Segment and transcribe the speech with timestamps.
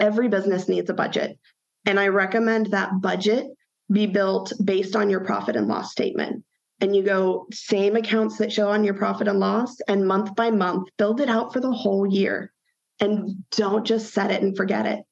[0.00, 1.38] every business needs a budget.
[1.86, 3.46] And I recommend that budget
[3.90, 6.44] be built based on your profit and loss statement.
[6.80, 10.50] And you go same accounts that show on your profit and loss, and month by
[10.50, 12.52] month, build it out for the whole year.
[13.00, 15.04] And don't just set it and forget it.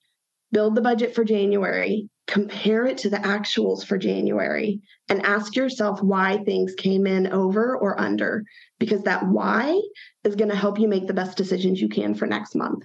[0.53, 6.00] Build the budget for January, compare it to the actuals for January, and ask yourself
[6.03, 8.45] why things came in over or under,
[8.79, 9.80] because that why
[10.23, 12.84] is going to help you make the best decisions you can for next month.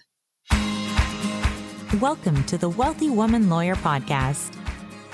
[1.99, 4.55] Welcome to the Wealthy Woman Lawyer Podcast.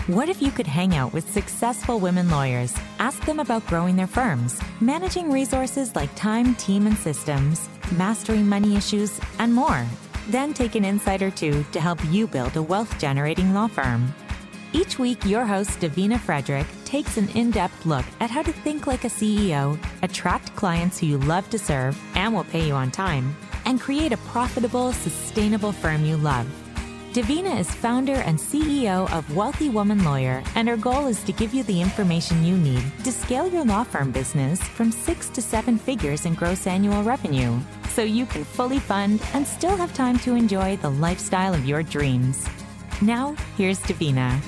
[0.05, 4.05] What if you could hang out with successful women lawyers, ask them about growing their
[4.05, 9.87] firms, managing resources like time, team, and systems, mastering money issues, and more?
[10.29, 14.13] Then take an insight or two to help you build a wealth generating law firm.
[14.71, 18.85] Each week, your host, Davina Frederick, takes an in depth look at how to think
[18.85, 22.91] like a CEO, attract clients who you love to serve and will pay you on
[22.91, 23.35] time,
[23.65, 26.47] and create a profitable, sustainable firm you love.
[27.17, 31.51] Davina is founder and CEO of Wealthy Woman Lawyer, and her goal is to give
[31.51, 35.79] you the information you need to scale your law firm business from six to seven
[35.79, 37.59] figures in gross annual revenue
[37.89, 41.81] so you can fully fund and still have time to enjoy the lifestyle of your
[41.81, 42.47] dreams.
[43.01, 44.39] Now, here's Davina.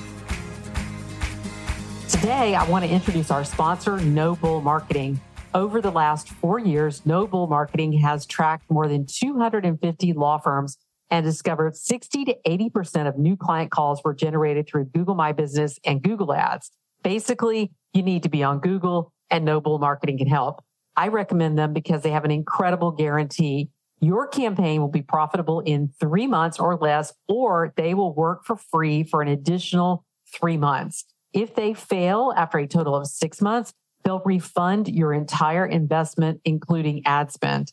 [2.08, 5.20] Today, I want to introduce our sponsor, No Bull Marketing.
[5.54, 10.78] Over the last four years, No Bull Marketing has tracked more than 250 law firms
[11.10, 15.78] and discovered 60 to 80% of new client calls were generated through Google My Business
[15.84, 16.70] and Google Ads.
[17.02, 20.62] Basically, you need to be on Google and No Bull Marketing can help.
[20.96, 23.70] I recommend them because they have an incredible guarantee.
[24.00, 28.56] Your campaign will be profitable in three months or less, or they will work for
[28.56, 31.04] free for an additional three months.
[31.32, 33.72] If they fail after a total of six months,
[34.04, 37.72] they'll refund your entire investment, including ad spend.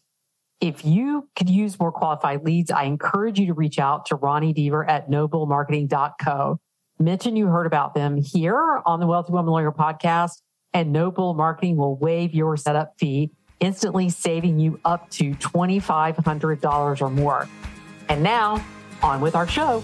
[0.59, 4.55] If you could use more qualified leads, I encourage you to reach out to Ronnie
[4.55, 6.59] Deaver at nobullmarketing.co.
[6.97, 10.41] Mention you heard about them here on the Wealthy Woman Lawyer podcast,
[10.73, 13.29] and No Bull Marketing will waive your setup fee,
[13.59, 17.47] instantly saving you up to $2,500 or more.
[18.09, 18.65] And now,
[19.03, 19.83] on with our show.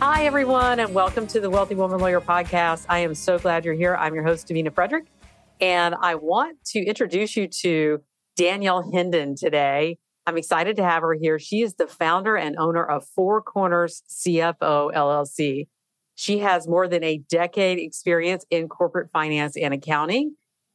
[0.00, 2.86] Hi, everyone, and welcome to the Wealthy Woman Lawyer podcast.
[2.88, 3.96] I am so glad you're here.
[3.96, 5.06] I'm your host, Davina Frederick,
[5.60, 8.02] and I want to introduce you to
[8.36, 9.98] Danielle Hendon today.
[10.26, 11.38] I'm excited to have her here.
[11.38, 15.68] She is the founder and owner of Four Corners CFO LLC.
[16.16, 20.34] She has more than a decade experience in corporate finance and accounting.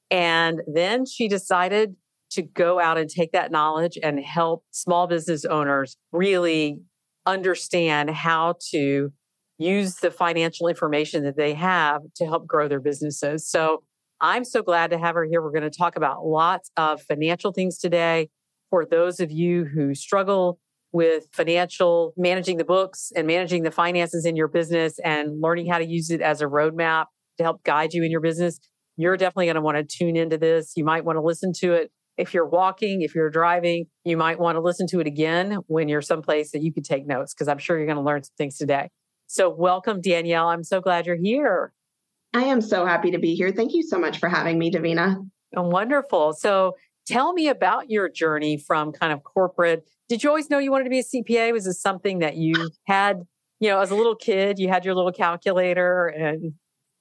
[0.10, 1.96] And then she decided
[2.32, 6.80] to go out and take that knowledge and help small business owners really
[7.26, 9.12] understand how to
[9.58, 13.48] use the financial information that they have to help grow their businesses.
[13.48, 13.84] So
[14.22, 15.42] I'm so glad to have her here.
[15.42, 18.30] We're going to talk about lots of financial things today.
[18.70, 20.59] For those of you who struggle
[20.94, 25.80] with financial managing the books and managing the finances in your business and learning how
[25.80, 27.06] to use it as a roadmap
[27.38, 28.60] to help guide you in your business,
[28.96, 30.74] you're definitely going to want to tune into this.
[30.76, 34.40] You might want to listen to it if you're walking, if you're driving, you might
[34.40, 37.48] want to listen to it again when you're someplace that you could take notes because
[37.48, 38.90] I'm sure you're going to learn some things today.
[39.26, 40.50] So, welcome, Danielle.
[40.50, 41.74] I'm so glad you're here.
[42.34, 43.52] I am so happy to be here.
[43.52, 45.18] Thank you so much for having me, Davina.
[45.56, 46.34] Oh, wonderful.
[46.34, 46.75] So
[47.06, 49.86] tell me about your journey from kind of corporate.
[50.08, 51.52] Did you always know you wanted to be a CPA?
[51.52, 52.53] Was this something that you
[52.88, 53.22] had,
[53.59, 56.53] you know, as a little kid, you had your little calculator and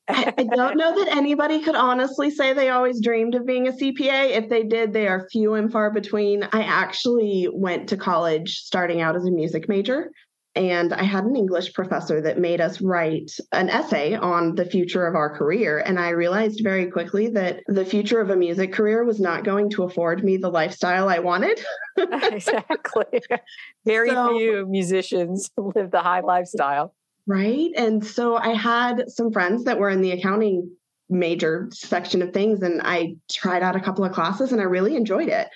[0.08, 4.30] I don't know that anybody could honestly say they always dreamed of being a CPA.
[4.30, 6.42] If they did, they are few and far between.
[6.52, 10.10] I actually went to college starting out as a music major.
[10.56, 15.06] And I had an English professor that made us write an essay on the future
[15.06, 15.78] of our career.
[15.78, 19.70] And I realized very quickly that the future of a music career was not going
[19.70, 21.64] to afford me the lifestyle I wanted.
[21.96, 23.22] exactly.
[23.86, 26.94] Very so, few musicians live the high lifestyle.
[27.28, 27.70] Right.
[27.76, 30.68] And so I had some friends that were in the accounting
[31.08, 34.96] major section of things, and I tried out a couple of classes and I really
[34.96, 35.48] enjoyed it.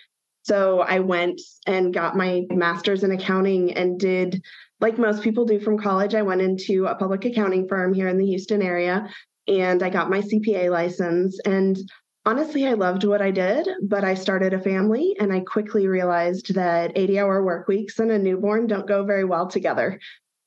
[0.45, 4.43] So I went and got my master's in accounting and did
[4.85, 8.19] like most people do from college, I went into a public accounting firm here in
[8.19, 9.09] the Houston area
[9.49, 11.41] and I got my CPA license.
[11.47, 11.79] And
[12.27, 16.55] honestly, I loved what I did, but I started a family and I quickly realized
[16.55, 19.99] that 80 hour work weeks and a newborn don't go very well together.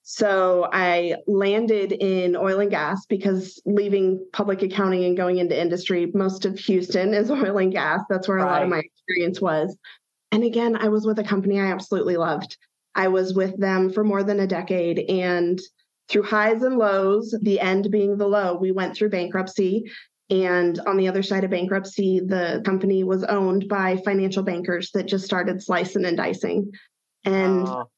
[0.03, 6.11] So I landed in oil and gas because leaving public accounting and going into industry,
[6.13, 8.01] most of Houston is oil and gas.
[8.07, 8.47] That's where right.
[8.47, 9.75] a lot of my experience was.
[10.31, 12.55] And again, I was with a company I absolutely loved.
[12.97, 14.99] I was with them for more than a decade.
[15.09, 15.61] And
[16.09, 19.83] through highs and lows, the end being the low, we went through bankruptcy.
[20.29, 25.07] And on the other side of bankruptcy, the company was owned by financial bankers that
[25.07, 26.71] just started slicing and dicing.
[27.23, 27.89] And oh.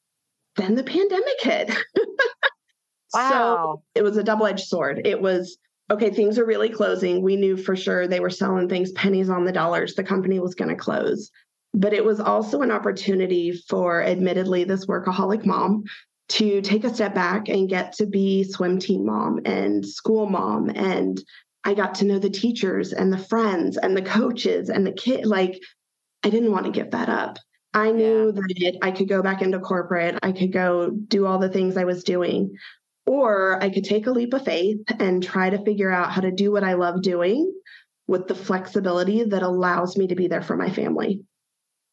[0.56, 1.70] then the pandemic hit.
[3.14, 3.30] wow.
[3.30, 5.00] So it was a double edged sword.
[5.06, 5.56] It was,
[5.90, 7.22] okay, things are really closing.
[7.22, 9.94] We knew for sure they were selling things pennies on the dollars.
[9.94, 11.30] The company was going to close.
[11.72, 15.84] But it was also an opportunity for, admittedly, this workaholic mom
[16.30, 20.70] to take a step back and get to be swim team mom and school mom.
[20.70, 21.20] And
[21.64, 25.26] I got to know the teachers and the friends and the coaches and the kid.
[25.26, 25.60] Like,
[26.22, 27.38] I didn't want to give that up.
[27.72, 28.70] I knew yeah.
[28.70, 31.84] that I could go back into corporate, I could go do all the things I
[31.84, 32.56] was doing,
[33.06, 36.32] or I could take a leap of faith and try to figure out how to
[36.32, 37.52] do what I love doing
[38.08, 41.22] with the flexibility that allows me to be there for my family.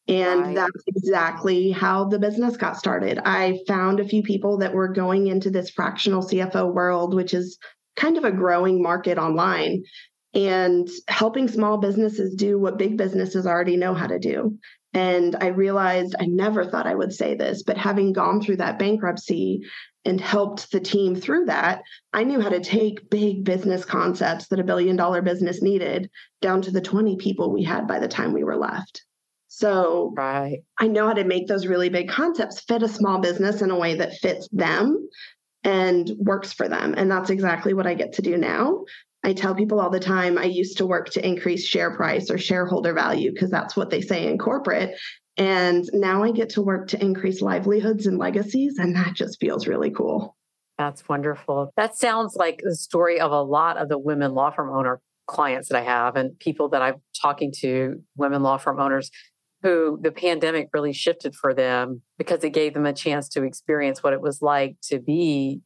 [0.08, 0.54] And right.
[0.54, 3.20] that's exactly how the business got started.
[3.24, 7.58] I found a few people that were going into this fractional CFO world, which is
[7.94, 9.84] kind of a growing market online,
[10.32, 14.58] and helping small businesses do what big businesses already know how to do.
[14.94, 18.78] And I realized I never thought I would say this, but having gone through that
[18.78, 19.60] bankruptcy
[20.04, 21.82] and helped the team through that,
[22.14, 26.08] I knew how to take big business concepts that a billion dollar business needed
[26.40, 29.02] down to the 20 people we had by the time we were left.
[29.58, 30.60] So right.
[30.78, 33.76] I know how to make those really big concepts fit a small business in a
[33.76, 35.08] way that fits them
[35.64, 36.94] and works for them.
[36.96, 38.84] And that's exactly what I get to do now.
[39.24, 42.38] I tell people all the time I used to work to increase share price or
[42.38, 44.96] shareholder value because that's what they say in corporate.
[45.36, 48.78] And now I get to work to increase livelihoods and legacies.
[48.78, 50.36] And that just feels really cool.
[50.78, 51.72] That's wonderful.
[51.76, 55.68] That sounds like the story of a lot of the women law firm owner clients
[55.68, 59.10] that I have and people that I'm talking to, women law firm owners
[59.62, 64.02] who the pandemic really shifted for them because it gave them a chance to experience
[64.02, 65.60] what it was like to be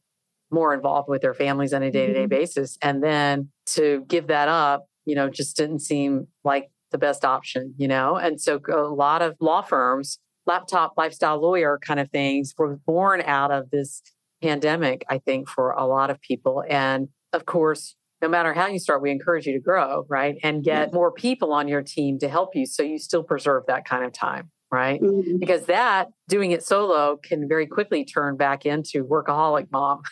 [0.49, 2.77] more involved with their families on a day to day basis.
[2.81, 7.73] And then to give that up, you know, just didn't seem like the best option,
[7.77, 8.15] you know?
[8.15, 13.21] And so a lot of law firms, laptop lifestyle lawyer kind of things were born
[13.21, 14.01] out of this
[14.41, 16.63] pandemic, I think, for a lot of people.
[16.69, 20.37] And of course, no matter how you start, we encourage you to grow, right?
[20.43, 23.83] And get more people on your team to help you so you still preserve that
[23.83, 25.01] kind of time, right?
[25.01, 25.39] Mm-hmm.
[25.39, 30.03] Because that doing it solo can very quickly turn back into workaholic mom.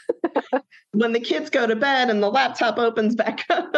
[0.91, 3.73] when the kids go to bed and the laptop opens back up.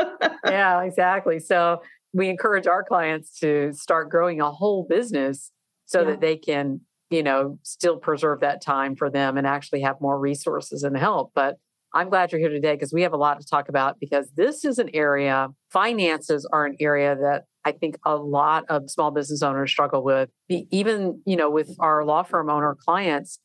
[0.48, 1.40] yeah, exactly.
[1.40, 5.52] So we encourage our clients to start growing a whole business
[5.86, 6.08] so yeah.
[6.08, 6.82] that they can,
[7.12, 11.34] you know, still preserve that time for them and actually have more resources and help.
[11.36, 11.58] But
[11.94, 14.66] I'm glad you're here today because we have a lot to talk about because this
[14.66, 19.44] is an area, finances are an area that I think a lot of small business
[19.44, 20.30] owners struggle with.
[20.50, 23.40] Even, you know, with our law firm owner clients,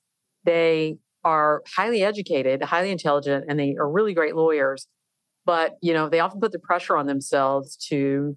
[0.45, 4.87] they are highly educated, highly intelligent, and they are really great lawyers.
[5.45, 8.35] But, you know, they often put the pressure on themselves to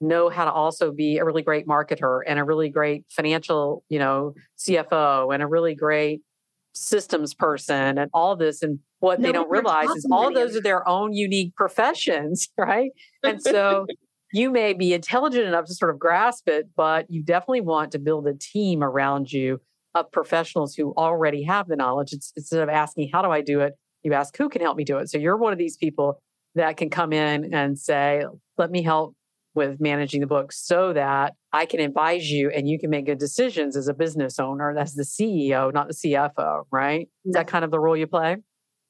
[0.00, 3.98] know how to also be a really great marketer and a really great financial, you
[3.98, 6.20] know, CFO and a really great
[6.74, 8.62] systems person and all this.
[8.62, 12.90] And what no, they don't realize is all those are their own unique professions, right?
[13.22, 13.86] And so
[14.32, 17.98] you may be intelligent enough to sort of grasp it, but you definitely want to
[17.98, 19.60] build a team around you
[19.94, 22.12] of professionals who already have the knowledge.
[22.12, 23.74] It's, instead of asking, how do I do it?
[24.02, 25.08] You ask, who can help me do it?
[25.08, 26.20] So you're one of these people
[26.56, 28.24] that can come in and say,
[28.58, 29.14] let me help
[29.54, 33.18] with managing the book so that I can advise you and you can make good
[33.18, 34.74] decisions as a business owner.
[34.74, 37.08] That's the CEO, not the CFO, right?
[37.24, 38.38] Is that kind of the role you play?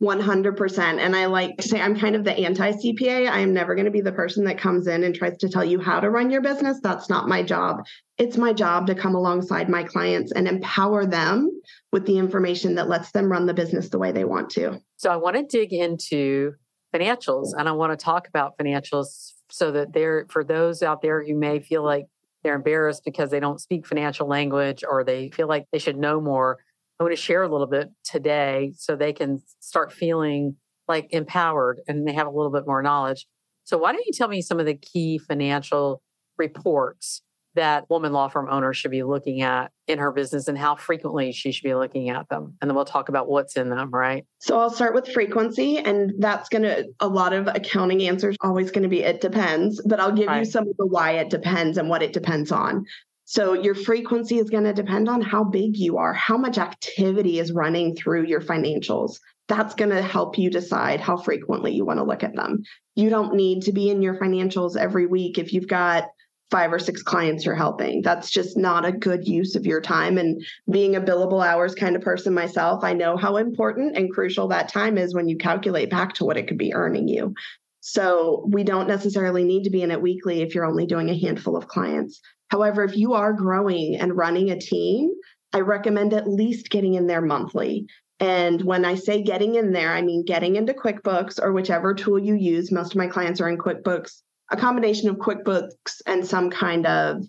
[0.03, 0.79] 100%.
[0.79, 3.29] And I like to say I'm kind of the anti CPA.
[3.29, 5.65] I am never going to be the person that comes in and tries to tell
[5.65, 6.81] you how to run your business.
[6.83, 7.85] That's not my job.
[8.17, 11.51] It's my job to come alongside my clients and empower them
[11.93, 14.81] with the information that lets them run the business the way they want to.
[14.97, 16.55] So I want to dig into
[16.95, 21.23] financials and I want to talk about financials so that they're for those out there
[21.23, 22.07] who may feel like
[22.45, 26.21] they're embarrassed because they don't speak financial language or they feel like they should know
[26.21, 26.59] more.
[27.01, 31.81] I want to share a little bit today so they can start feeling like empowered
[31.89, 33.27] and they have a little bit more knowledge.
[33.65, 36.03] So, why don't you tell me some of the key financial
[36.39, 37.23] reports
[37.55, 41.33] that woman law firm owner should be looking at in her business and how frequently
[41.33, 42.57] she should be looking at them.
[42.61, 44.27] And then we'll talk about what's in them, right?
[44.39, 45.79] So I'll start with frequency.
[45.79, 49.81] And that's going to, a lot of accounting answers always going to be it depends,
[49.87, 50.41] but I'll give right.
[50.41, 52.85] you some of the why it depends and what it depends on.
[53.27, 57.39] So your frequency is going to depend on how big you are, how much activity
[57.39, 59.19] is running through your financials.
[59.49, 62.63] That's going to help you decide how frequently you want to look at them.
[62.95, 66.05] You don't need to be in your financials every week if you've got
[66.51, 68.03] five or six clients you're helping.
[68.03, 70.19] That's just not a good use of your time.
[70.19, 74.49] And being a billable hours kind of person myself, I know how important and crucial
[74.49, 77.35] that time is when you calculate back to what it could be earning you.
[77.81, 81.19] So we don't necessarily need to be in it weekly if you're only doing a
[81.19, 82.21] handful of clients.
[82.49, 85.11] However, if you are growing and running a team,
[85.53, 87.87] I recommend at least getting in there monthly.
[88.21, 92.19] And when I say getting in there, I mean getting into QuickBooks or whichever tool
[92.19, 92.71] you use.
[92.71, 97.23] Most of my clients are in QuickBooks, a combination of QuickBooks and some kind of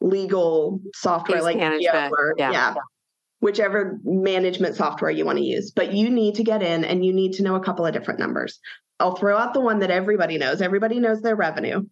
[0.00, 2.12] legal software Case like management.
[2.18, 2.50] or, Yeah.
[2.52, 2.74] yeah,
[3.40, 5.70] whichever management software you want to use.
[5.70, 8.20] But you need to get in and you need to know a couple of different
[8.20, 8.58] numbers.
[9.00, 10.62] I'll throw out the one that everybody knows.
[10.62, 11.82] Everybody knows their revenue.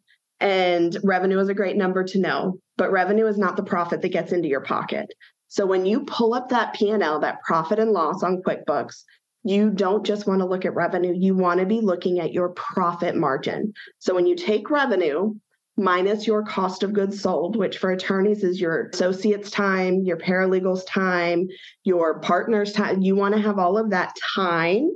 [0.41, 4.09] And revenue is a great number to know, but revenue is not the profit that
[4.09, 5.13] gets into your pocket.
[5.49, 9.03] So when you pull up that P&L, that profit and loss on QuickBooks,
[9.43, 12.51] you don't just want to look at revenue, you want to be looking at your
[12.51, 13.73] profit margin.
[13.99, 15.35] So when you take revenue
[15.77, 20.85] minus your cost of goods sold, which for attorneys is your associate's time, your paralegal's
[20.85, 21.49] time,
[21.85, 24.91] your partner's time, you want to have all of that time,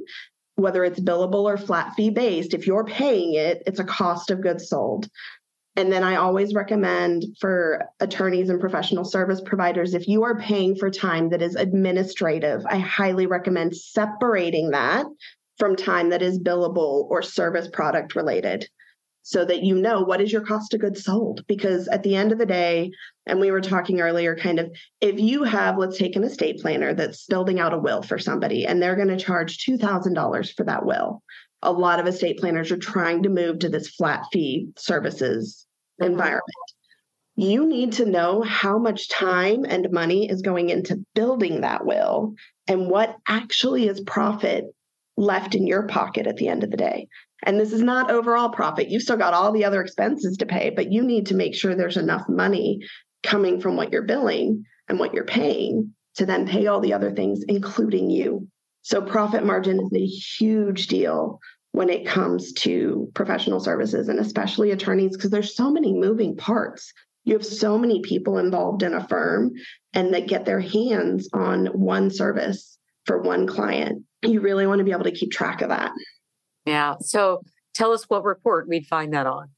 [0.56, 2.52] whether it's billable or flat fee based.
[2.52, 5.08] If you're paying it, it's a cost of goods sold.
[5.76, 10.76] And then I always recommend for attorneys and professional service providers, if you are paying
[10.76, 15.06] for time that is administrative, I highly recommend separating that
[15.58, 18.68] from time that is billable or service product related
[19.26, 21.44] so that you know what is your cost of goods sold.
[21.48, 22.92] Because at the end of the day,
[23.26, 26.92] and we were talking earlier, kind of, if you have, let's take an estate planner
[26.92, 30.84] that's building out a will for somebody and they're going to charge $2,000 for that
[30.84, 31.22] will
[31.64, 35.66] a lot of estate planners are trying to move to this flat fee services
[36.00, 36.06] Mhm.
[36.06, 36.42] environment.
[37.36, 42.34] You need to know how much time and money is going into building that will
[42.68, 44.66] and what actually is profit
[45.16, 47.08] left in your pocket at the end of the day.
[47.42, 48.88] And this is not overall profit.
[48.88, 51.74] You've still got all the other expenses to pay, but you need to make sure
[51.74, 52.80] there's enough money
[53.22, 57.10] coming from what you're billing and what you're paying to then pay all the other
[57.10, 58.48] things, including you.
[58.82, 61.40] So profit margin is a huge deal
[61.74, 66.92] when it comes to professional services and especially attorneys because there's so many moving parts.
[67.24, 69.50] You have so many people involved in a firm
[69.92, 74.04] and that get their hands on one service for one client.
[74.22, 75.90] You really want to be able to keep track of that.
[76.64, 76.94] Yeah.
[77.00, 77.42] So
[77.74, 79.48] tell us what report we'd find that on.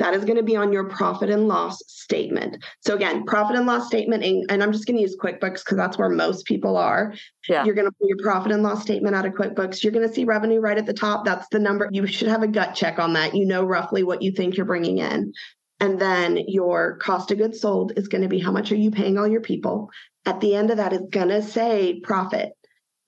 [0.00, 2.56] That is going to be on your profit and loss statement.
[2.80, 5.76] So again, profit and loss statement, and, and I'm just going to use QuickBooks because
[5.76, 7.14] that's where most people are.
[7.46, 7.66] Yeah.
[7.66, 9.84] You're going to pull your profit and loss statement out of QuickBooks.
[9.84, 11.26] You're going to see revenue right at the top.
[11.26, 11.86] That's the number.
[11.92, 13.34] You should have a gut check on that.
[13.34, 15.34] You know roughly what you think you're bringing in.
[15.80, 18.90] And then your cost of goods sold is going to be how much are you
[18.90, 19.90] paying all your people?
[20.24, 22.52] At the end of that, it's going to say profit.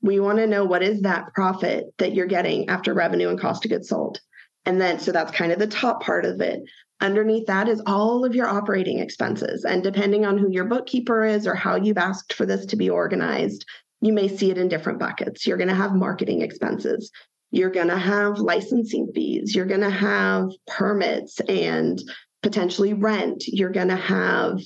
[0.02, 3.64] We want to know what is that profit that you're getting after revenue and cost
[3.64, 4.20] of goods sold.
[4.64, 6.60] And then, so that's kind of the top part of it.
[7.00, 9.64] Underneath that is all of your operating expenses.
[9.64, 12.88] And depending on who your bookkeeper is or how you've asked for this to be
[12.88, 13.64] organized,
[14.00, 15.46] you may see it in different buckets.
[15.46, 17.10] You're going to have marketing expenses.
[17.50, 19.54] You're going to have licensing fees.
[19.54, 22.00] You're going to have permits and
[22.42, 23.44] potentially rent.
[23.46, 24.60] You're going to have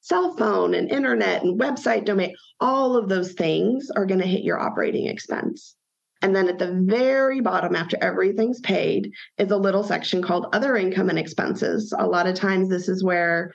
[0.00, 2.34] cell phone and internet and website domain.
[2.60, 5.74] All of those things are going to hit your operating expense.
[6.22, 10.76] And then at the very bottom, after everything's paid, is a little section called other
[10.76, 11.92] income and expenses.
[11.98, 13.52] A lot of times, this is where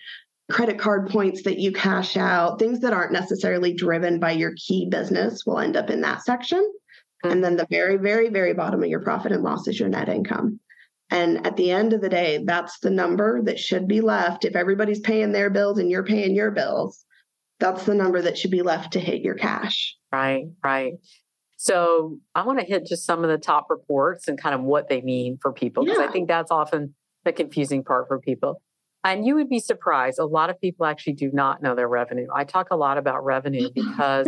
[0.52, 4.88] credit card points that you cash out, things that aren't necessarily driven by your key
[4.90, 6.64] business, will end up in that section.
[7.24, 10.10] And then the very, very, very bottom of your profit and loss is your net
[10.10, 10.60] income.
[11.10, 14.46] And at the end of the day, that's the number that should be left.
[14.46, 17.06] If everybody's paying their bills and you're paying your bills,
[17.60, 19.96] that's the number that should be left to hit your cash.
[20.12, 20.94] Right, right.
[21.64, 24.90] So I want to hit just some of the top reports and kind of what
[24.90, 26.08] they mean for people because Yeah.
[26.08, 28.64] I think that's often the confusing part for people.
[29.04, 30.18] And you would be surprised.
[30.18, 32.26] A lot of people actually do not know their revenue.
[32.34, 34.28] I talk a lot about revenue because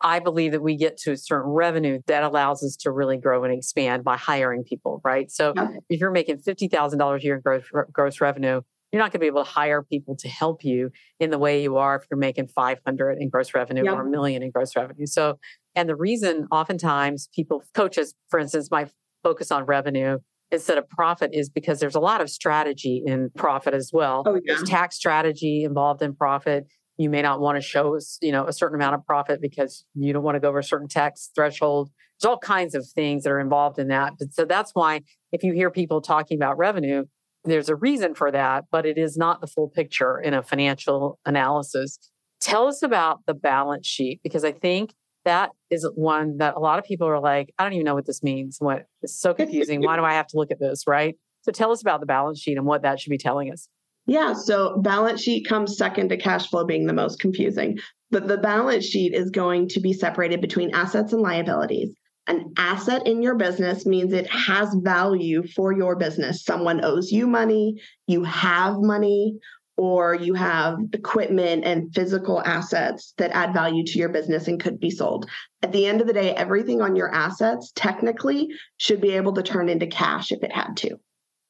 [0.00, 3.42] I believe that we get to a certain revenue that allows us to really grow
[3.42, 5.28] and expand by hiring people, right?
[5.28, 5.54] So
[5.88, 8.60] if you're making $50,000 a year in gross, gross revenue,
[8.92, 11.62] you're not going to be able to hire people to help you in the way
[11.62, 15.06] you are if you're making 500 in gross revenue or a million in gross revenue.
[15.06, 15.38] So,
[15.74, 18.90] and the reason oftentimes people, coaches, for instance, might
[19.22, 20.18] focus on revenue
[20.50, 24.22] instead of profit is because there's a lot of strategy in profit as well.
[24.26, 24.40] Oh, yeah.
[24.54, 26.66] There's tax strategy involved in profit.
[26.98, 30.12] You may not want to show you know, a certain amount of profit because you
[30.12, 31.90] don't want to go over a certain tax threshold.
[32.20, 34.12] There's all kinds of things that are involved in that.
[34.18, 35.00] But so that's why
[35.32, 37.04] if you hear people talking about revenue,
[37.44, 41.18] there's a reason for that, but it is not the full picture in a financial
[41.24, 41.98] analysis.
[42.40, 44.92] Tell us about the balance sheet because I think
[45.24, 48.06] that is one that a lot of people are like, I don't even know what
[48.06, 48.56] this means.
[48.58, 49.82] What it's so confusing.
[49.82, 50.84] Why do I have to look at this?
[50.86, 51.16] Right.
[51.42, 53.68] So tell us about the balance sheet and what that should be telling us.
[54.06, 57.78] Yeah, so balance sheet comes second to cash flow being the most confusing.
[58.10, 61.94] But the balance sheet is going to be separated between assets and liabilities.
[62.26, 66.44] An asset in your business means it has value for your business.
[66.44, 69.38] Someone owes you money, you have money,
[69.76, 74.78] or you have equipment and physical assets that add value to your business and could
[74.78, 75.28] be sold.
[75.62, 79.42] At the end of the day, everything on your assets technically should be able to
[79.42, 80.96] turn into cash if it had to.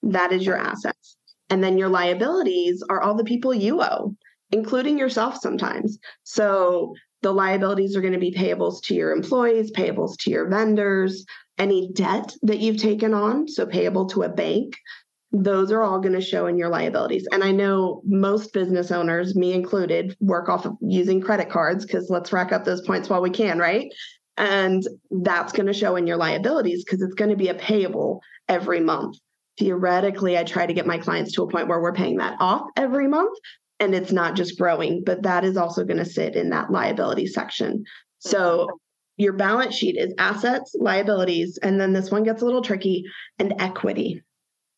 [0.03, 1.17] That is your assets.
[1.51, 4.15] And then your liabilities are all the people you owe,
[4.51, 5.99] including yourself sometimes.
[6.23, 11.25] So the liabilities are going to be payables to your employees, payables to your vendors,
[11.59, 14.79] any debt that you've taken on, so payable to a bank,
[15.33, 17.27] those are all going to show in your liabilities.
[17.33, 22.11] And I know most business owners, me included, work off of using credit cards because
[22.11, 23.87] let's rack up those points while we can, right?
[24.37, 28.21] And that's going to show in your liabilities because it's going to be a payable
[28.49, 29.17] every month.
[29.59, 32.69] Theoretically, I try to get my clients to a point where we're paying that off
[32.77, 33.37] every month
[33.81, 37.27] and it's not just growing, but that is also going to sit in that liability
[37.27, 37.85] section.
[38.19, 38.69] So
[39.17, 43.05] your balance sheet is assets, liabilities, and then this one gets a little tricky
[43.39, 44.23] and equity.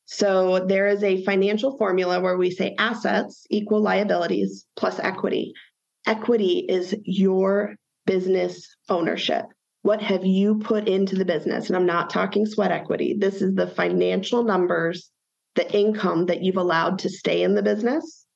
[0.07, 5.55] So there is a financial formula where we say assets equal liabilities plus equity.
[6.07, 7.75] Equity is your
[8.07, 9.47] business ownership.
[9.83, 11.69] What have you put into the business?
[11.69, 13.17] And I'm not talking sweat equity.
[13.19, 15.11] This is the financial numbers,
[15.55, 18.27] the income that you've allowed to stay in the business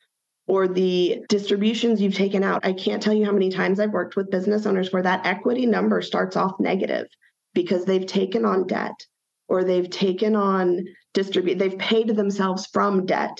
[0.47, 2.65] or the distributions you've taken out.
[2.65, 5.67] I can't tell you how many times I've worked with business owners where that equity
[5.67, 7.07] number starts off negative
[7.53, 8.95] because they've taken on debt
[9.49, 13.37] or they've taken on distribute they've paid themselves from debt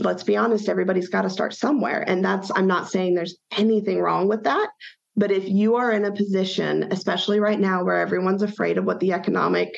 [0.00, 4.00] let's be honest everybody's got to start somewhere and that's i'm not saying there's anything
[4.00, 4.68] wrong with that
[5.16, 9.00] but if you are in a position especially right now where everyone's afraid of what
[9.00, 9.70] the economic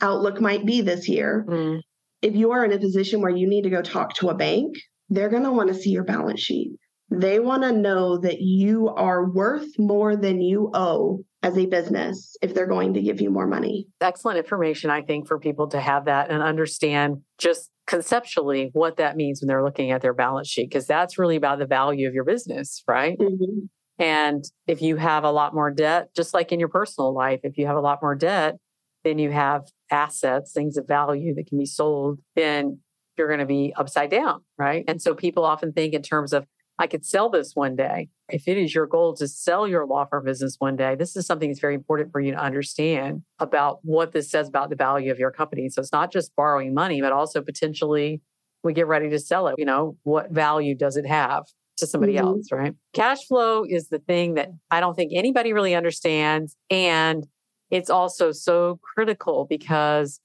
[0.00, 1.80] outlook might be this year mm.
[2.22, 4.74] if you are in a position where you need to go talk to a bank
[5.10, 6.72] they're going to want to see your balance sheet
[7.10, 12.36] they want to know that you are worth more than you owe as a business
[12.40, 13.88] if they're going to give you more money.
[14.00, 19.16] Excellent information, I think, for people to have that and understand just conceptually what that
[19.16, 22.14] means when they're looking at their balance sheet, because that's really about the value of
[22.14, 23.18] your business, right?
[23.18, 23.66] Mm-hmm.
[23.98, 27.58] And if you have a lot more debt, just like in your personal life, if
[27.58, 28.56] you have a lot more debt,
[29.04, 32.78] then you have assets, things of value that can be sold, then
[33.18, 34.84] you're going to be upside down, right?
[34.88, 36.46] And so people often think in terms of
[36.78, 38.08] I could sell this one day.
[38.28, 41.26] If it is your goal to sell your law firm business one day, this is
[41.26, 45.12] something that's very important for you to understand about what this says about the value
[45.12, 45.68] of your company.
[45.68, 48.22] So it's not just borrowing money, but also potentially
[48.64, 49.56] we get ready to sell it.
[49.58, 51.44] You know, what value does it have
[51.78, 52.26] to somebody mm-hmm.
[52.26, 52.74] else, right?
[52.94, 56.56] Cash flow is the thing that I don't think anybody really understands.
[56.70, 57.26] And
[57.70, 60.20] it's also so critical because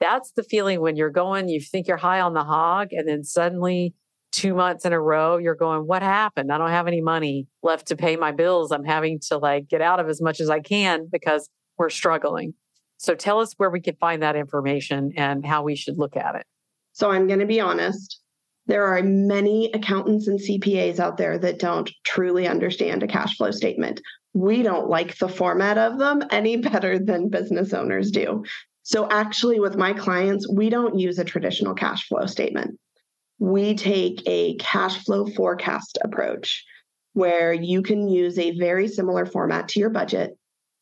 [0.00, 3.24] that's the feeling when you're going, you think you're high on the hog, and then
[3.24, 3.94] suddenly
[4.32, 6.52] two months in a row, you're going, What happened?
[6.52, 8.72] I don't have any money left to pay my bills.
[8.72, 12.54] I'm having to like get out of as much as I can because we're struggling.
[12.98, 16.34] So tell us where we can find that information and how we should look at
[16.34, 16.46] it.
[16.92, 18.20] So I'm going to be honest.
[18.66, 23.50] There are many accountants and CPAs out there that don't truly understand a cash flow
[23.50, 24.02] statement.
[24.34, 28.44] We don't like the format of them any better than business owners do.
[28.82, 32.78] So, actually, with my clients, we don't use a traditional cash flow statement
[33.38, 36.64] we take a cash flow forecast approach
[37.12, 40.36] where you can use a very similar format to your budget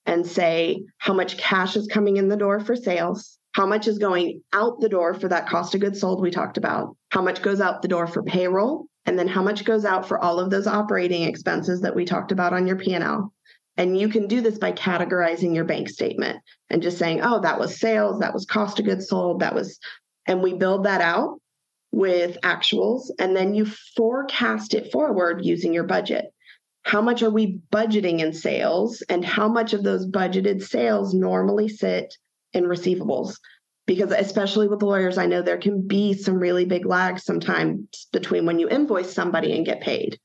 [0.05, 3.99] and say how much cash is coming in the door for sales, how much is
[3.99, 7.42] going out the door for that cost of goods sold we talked about, how much
[7.42, 10.51] goes out the door for payroll, and then how much goes out for all of
[10.51, 13.33] those operating expenses that we talked about on your P&L.
[13.77, 16.38] And you can do this by categorizing your bank statement
[16.71, 19.79] and just saying, oh, that was sales, that was cost of goods sold, that was,
[20.27, 21.38] and we build that out
[21.97, 26.27] with actuals, and then you forecast it forward using your budget.
[26.83, 31.69] How much are we budgeting in sales, and how much of those budgeted sales normally
[31.69, 32.15] sit
[32.53, 33.39] in receivables?
[33.87, 38.45] Because, especially with lawyers, I know there can be some really big lags sometimes between
[38.45, 40.19] when you invoice somebody and get paid.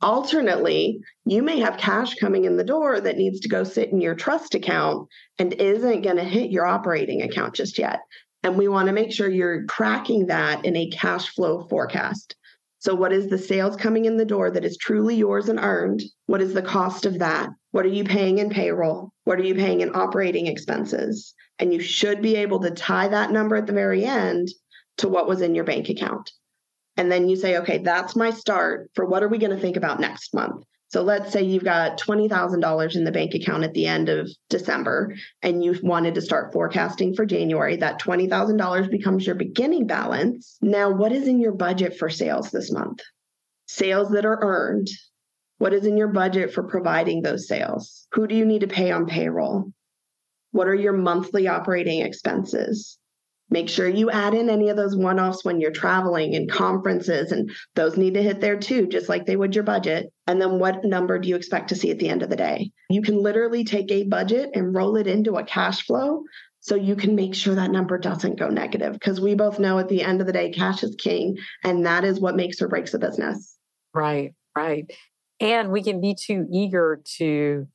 [0.00, 4.00] Alternately, you may have cash coming in the door that needs to go sit in
[4.00, 8.00] your trust account and isn't going to hit your operating account just yet.
[8.42, 12.34] And we want to make sure you're tracking that in a cash flow forecast.
[12.80, 16.02] So, what is the sales coming in the door that is truly yours and earned?
[16.26, 17.50] What is the cost of that?
[17.70, 19.12] What are you paying in payroll?
[19.24, 21.32] What are you paying in operating expenses?
[21.60, 24.48] And you should be able to tie that number at the very end
[24.98, 26.32] to what was in your bank account.
[26.96, 29.76] And then you say, okay, that's my start for what are we going to think
[29.76, 30.64] about next month?
[30.92, 35.14] So let's say you've got $20,000 in the bank account at the end of December
[35.40, 37.76] and you wanted to start forecasting for January.
[37.76, 40.58] That $20,000 becomes your beginning balance.
[40.60, 43.00] Now, what is in your budget for sales this month?
[43.66, 44.88] Sales that are earned.
[45.56, 48.06] What is in your budget for providing those sales?
[48.12, 49.72] Who do you need to pay on payroll?
[50.50, 52.98] What are your monthly operating expenses?
[53.52, 57.32] Make sure you add in any of those one offs when you're traveling and conferences,
[57.32, 60.10] and those need to hit there too, just like they would your budget.
[60.26, 62.70] And then what number do you expect to see at the end of the day?
[62.88, 66.22] You can literally take a budget and roll it into a cash flow
[66.60, 68.94] so you can make sure that number doesn't go negative.
[68.94, 72.04] Because we both know at the end of the day, cash is king, and that
[72.04, 73.58] is what makes or breaks a business.
[73.92, 74.90] Right, right.
[75.40, 77.68] And we can be too eager to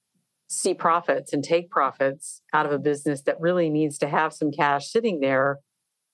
[0.48, 4.52] see profits and take profits out of a business that really needs to have some
[4.52, 5.60] cash sitting there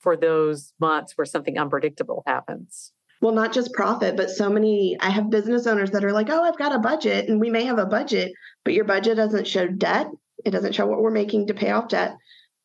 [0.03, 2.91] for those months where something unpredictable happens.
[3.21, 4.97] Well, not just profit, but so many.
[4.99, 7.63] I have business owners that are like, oh, I've got a budget, and we may
[7.63, 8.33] have a budget,
[8.65, 10.07] but your budget doesn't show debt.
[10.43, 12.17] It doesn't show what we're making to pay off debt.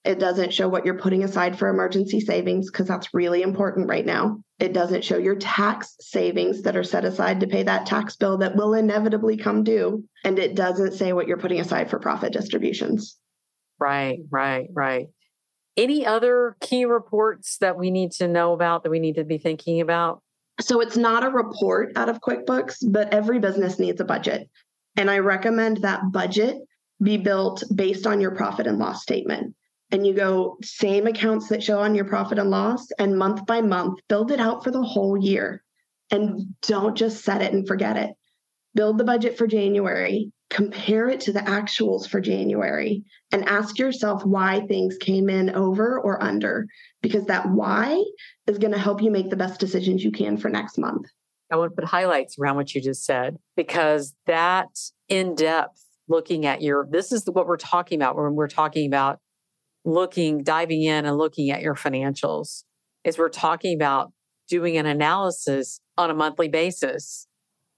[0.05, 4.07] It doesn't show what you're putting aside for emergency savings because that's really important right
[4.07, 4.43] now.
[4.59, 8.39] It doesn't show your tax savings that are set aside to pay that tax bill
[8.39, 10.05] that will inevitably come due.
[10.25, 13.17] And it doesn't say what you're putting aside for profit distributions.
[13.79, 15.09] Right, right, right.
[15.79, 19.39] Any other key reports that we need to know about that we need to be
[19.39, 20.21] thinking about?
[20.61, 24.51] So it's not a report out of QuickBooks, but every business needs a budget.
[24.97, 26.57] And I recommend that budget
[27.01, 29.55] be built based on your profit and loss statement.
[29.93, 33.61] And you go same accounts that show on your profit and loss, and month by
[33.61, 35.63] month, build it out for the whole year.
[36.11, 38.11] And don't just set it and forget it.
[38.75, 44.25] Build the budget for January compare it to the actuals for January and ask yourself
[44.25, 46.67] why things came in over or under,
[47.03, 48.03] because that why
[48.47, 51.07] is going to help you make the best decisions you can for next month.
[51.53, 54.69] I want to put highlights around what you just said, because that
[55.09, 59.21] in depth looking at your, this is what we're talking about when we're talking about
[59.85, 62.65] looking, diving in and looking at your financials,
[63.05, 64.13] is we're talking about
[64.49, 67.27] doing an analysis on a monthly basis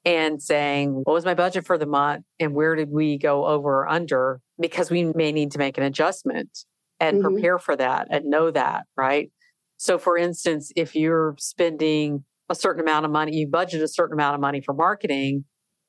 [0.04, 3.80] and saying, what was my budget for the month and where did we go over
[3.80, 4.40] or under?
[4.58, 6.64] Because we may need to make an adjustment
[6.98, 7.34] and mm-hmm.
[7.34, 9.30] prepare for that and know that, right?
[9.76, 14.14] So, for instance, if you're spending a certain amount of money, you budget a certain
[14.14, 15.44] amount of money for marketing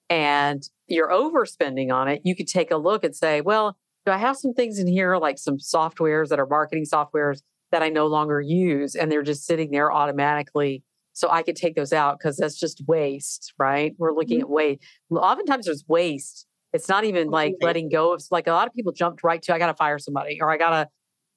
[0.10, 4.18] and you're overspending on it, you could take a look and say, well, do I
[4.18, 8.08] have some things in here like some softwares that are marketing softwares that I no
[8.08, 10.84] longer use and they're just sitting there automatically
[11.22, 13.94] so I could take those out because that's just waste, right?
[14.00, 14.46] We're looking mm-hmm.
[14.46, 14.82] at waste.
[15.12, 16.48] Oftentimes there's waste.
[16.74, 19.54] It's not even like letting go of like a lot of people jumped right to
[19.54, 20.90] I gotta fire somebody or I gotta,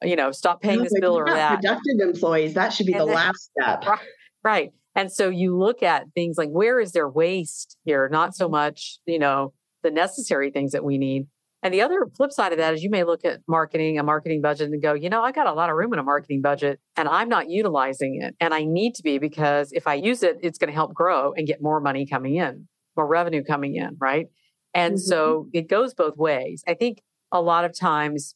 [0.02, 1.56] you know, stop paying no, this bill or that.
[1.56, 3.84] Productive employees, that should be and the then, last step.
[3.86, 3.98] Right,
[4.42, 4.72] right.
[4.94, 8.08] And so you look at things like where is there waste here?
[8.08, 11.26] Not so much, you know, the necessary things that we need.
[11.64, 14.42] And the other flip side of that is you may look at marketing, a marketing
[14.42, 16.78] budget, and go, you know, I got a lot of room in a marketing budget
[16.94, 18.36] and I'm not utilizing it.
[18.38, 21.32] And I need to be because if I use it, it's going to help grow
[21.32, 23.96] and get more money coming in, more revenue coming in.
[23.98, 24.26] Right.
[24.74, 25.08] And mm-hmm.
[25.08, 26.62] so it goes both ways.
[26.68, 27.00] I think
[27.32, 28.34] a lot of times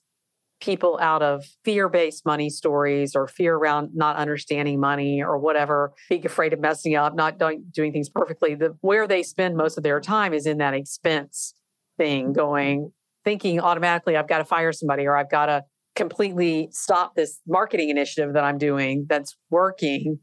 [0.63, 5.93] people out of fear based money stories or fear around not understanding money or whatever,
[6.09, 9.77] being afraid of messing up, not doing, doing things perfectly, the, where they spend most
[9.77, 11.53] of their time is in that expense
[11.99, 12.91] thing going
[13.29, 15.63] thinking automatically I've got to fire somebody or I've got to
[15.95, 20.19] completely stop this marketing initiative that I'm doing that's working,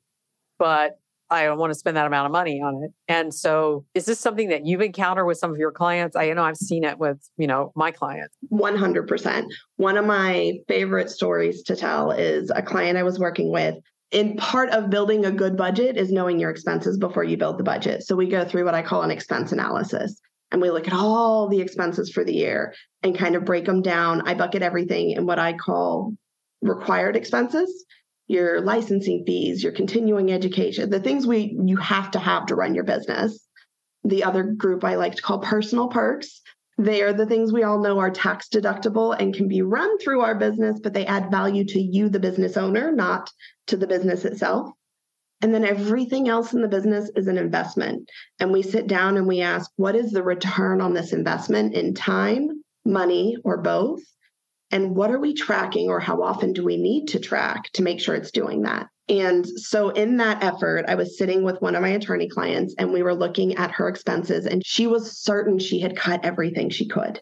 [0.57, 0.93] but
[1.29, 2.91] I don't want to spend that amount of money on it.
[3.07, 6.15] And so is this something that you've encountered with some of your clients?
[6.15, 8.35] I know I've seen it with, you know, my clients.
[8.51, 9.45] 100%.
[9.75, 13.75] One of my favorite stories to tell is a client I was working with.
[14.09, 17.63] In part of building a good budget is knowing your expenses before you build the
[17.63, 18.01] budget.
[18.01, 20.19] So we go through what I call an expense analysis
[20.55, 23.81] and we look at all the expenses for the year and kind of break them
[23.81, 24.25] down.
[24.25, 26.13] I bucket everything in what I call
[26.61, 27.83] required expenses,
[28.27, 32.73] your licensing fees, your continuing education, the things we you have to have to run
[32.73, 33.45] your business.
[34.05, 36.41] The other group I like to call personal perks.
[36.77, 40.21] They are the things we all know are tax deductible and can be run through
[40.21, 43.29] our business, but they add value to you, the business owner, not
[43.67, 44.69] to the business itself.
[45.41, 48.09] And then everything else in the business is an investment.
[48.39, 51.93] And we sit down and we ask, what is the return on this investment in
[51.93, 54.01] time, money, or both?
[54.71, 57.99] And what are we tracking, or how often do we need to track to make
[57.99, 58.87] sure it's doing that?
[59.07, 62.91] And so, in that effort, I was sitting with one of my attorney clients and
[62.91, 66.87] we were looking at her expenses, and she was certain she had cut everything she
[66.87, 67.21] could.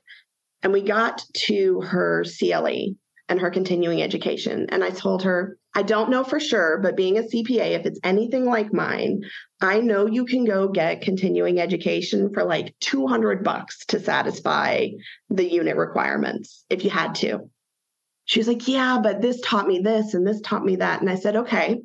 [0.62, 2.96] And we got to her CLE,
[3.28, 4.68] and her continuing education.
[4.70, 8.00] And I told her, I don't know for sure, but being a CPA, if it's
[8.04, 9.24] anything like mine,
[9.60, 14.90] I know you can go get continuing education for like 200 bucks to satisfy
[15.30, 17.50] the unit requirements if you had to.
[18.26, 21.02] She's like, Yeah, but this taught me this and this taught me that.
[21.02, 21.80] And I said, Okay.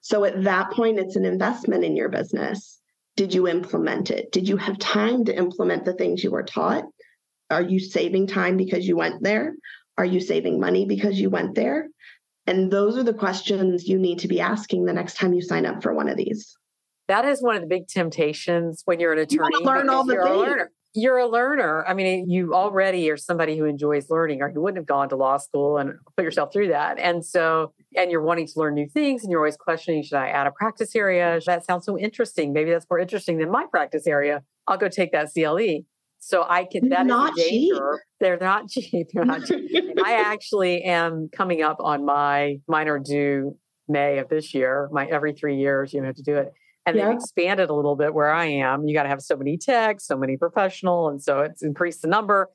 [0.00, 2.80] So at that point, it's an investment in your business.
[3.16, 4.32] Did you implement it?
[4.32, 6.84] Did you have time to implement the things you were taught?
[7.50, 9.54] Are you saving time because you went there?
[9.98, 11.88] Are you saving money because you went there?
[12.48, 15.66] And those are the questions you need to be asking the next time you sign
[15.66, 16.56] up for one of these.
[17.06, 19.50] That is one of the big temptations when you're an attorney.
[19.52, 20.34] You learn all the you're things.
[20.34, 20.70] A learner.
[20.94, 21.84] You're a learner.
[21.86, 25.16] I mean, you already are somebody who enjoys learning, or you wouldn't have gone to
[25.16, 26.98] law school and put yourself through that.
[26.98, 30.28] And so, and you're wanting to learn new things, and you're always questioning: Should I
[30.28, 31.38] add a practice area?
[31.44, 32.54] That sounds so interesting.
[32.54, 34.42] Maybe that's more interesting than my practice area.
[34.66, 35.84] I'll go take that CLE.
[36.20, 36.88] So I can.
[36.90, 37.74] That not is a danger.
[38.00, 38.02] cheap.
[38.20, 39.06] They're not cheap.
[39.14, 39.70] They're not cheap.
[40.04, 43.56] I actually am coming up on my minor due
[43.88, 44.88] May of this year.
[44.92, 46.52] My every three years you have to do it.
[46.86, 47.06] And Yeah.
[47.08, 48.86] they've expanded a little bit where I am.
[48.86, 51.08] You got to have so many techs, so many professional.
[51.08, 52.48] And so it's increased the number.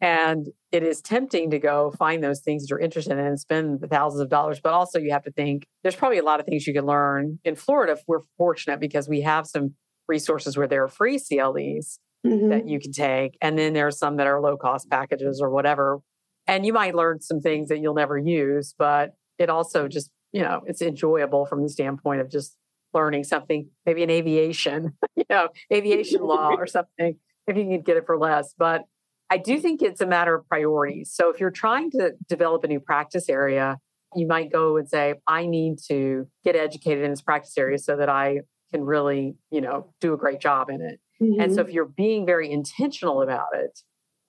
[0.00, 3.80] And it is tempting to go find those things that you're interested in and spend
[3.80, 4.60] the thousands of dollars.
[4.62, 7.40] But also, you have to think there's probably a lot of things you can learn.
[7.44, 9.74] In Florida, we're fortunate because we have some
[10.06, 11.98] resources where there are free CLEs
[12.28, 12.50] Mhm.
[12.50, 13.36] that you can take.
[13.40, 16.00] And then there are some that are low cost packages or whatever.
[16.46, 20.42] And you might learn some things that you'll never use, but it also just, you
[20.42, 22.56] know, it's enjoyable from the standpoint of just
[22.94, 27.96] learning something, maybe in aviation, you know, aviation law or something, if you can get
[27.96, 28.54] it for less.
[28.56, 28.84] But
[29.30, 31.12] I do think it's a matter of priorities.
[31.12, 33.76] So if you're trying to develop a new practice area,
[34.14, 37.96] you might go and say, I need to get educated in this practice area so
[37.96, 38.40] that I
[38.72, 40.98] can really, you know, do a great job in it.
[41.20, 43.80] And so if you're being very intentional about it,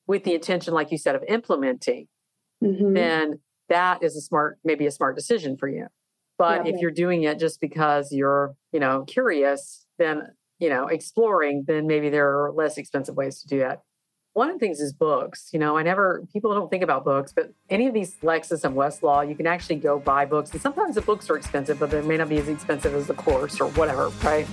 [0.07, 2.07] with the intention, like you said, of implementing,
[2.63, 2.95] Mhm.
[2.95, 5.87] then that is a smart, maybe a smart decision for you.
[6.39, 6.73] But Yeah.
[6.73, 11.85] if you're doing it just because you're, you know, curious, then, you know, exploring, then
[11.85, 13.83] maybe there are less expensive ways to do that.
[14.33, 15.49] One of the things is books.
[15.53, 18.75] You know, I never, people don't think about books, but any of these Lexis and
[18.75, 20.51] Westlaw, you can actually go buy books.
[20.53, 23.13] And sometimes the books are expensive, but they may not be as expensive as the
[23.15, 24.47] course or whatever, right?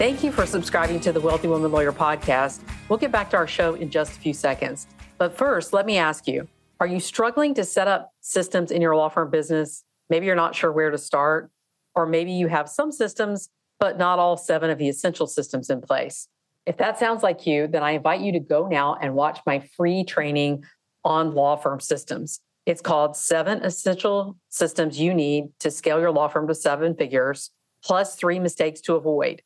[0.00, 2.62] Thank you for subscribing to the Wealthy Woman Lawyer podcast.
[2.88, 4.86] We'll get back to our show in just a few seconds.
[5.18, 6.48] But first, let me ask you
[6.80, 9.84] are you struggling to set up systems in your law firm business?
[10.08, 11.50] Maybe you're not sure where to start,
[11.94, 15.82] or maybe you have some systems, but not all seven of the essential systems in
[15.82, 16.28] place.
[16.64, 19.58] If that sounds like you, then I invite you to go now and watch my
[19.76, 20.64] free training
[21.04, 22.40] on law firm systems.
[22.64, 27.50] It's called Seven Essential Systems You Need to Scale Your Law Firm to Seven Figures,
[27.84, 29.42] plus three mistakes to avoid.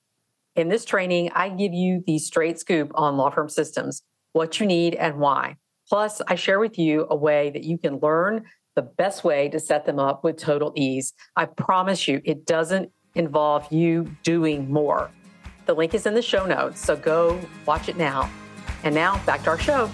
[0.57, 4.67] In this training, I give you the straight scoop on law firm systems, what you
[4.67, 5.57] need and why.
[5.89, 8.45] Plus, I share with you a way that you can learn
[8.77, 11.13] the best way to set them up with total ease.
[11.35, 15.11] I promise you, it doesn't involve you doing more.
[15.67, 18.31] The link is in the show notes, so go watch it now.
[18.85, 19.91] And now back to our show.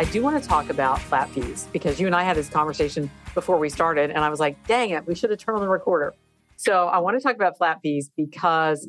[0.00, 3.10] I do want to talk about flat fees because you and I had this conversation
[3.34, 5.68] before we started, and I was like, dang it, we should have turned on the
[5.68, 6.14] recorder.
[6.56, 8.88] So I want to talk about flat fees because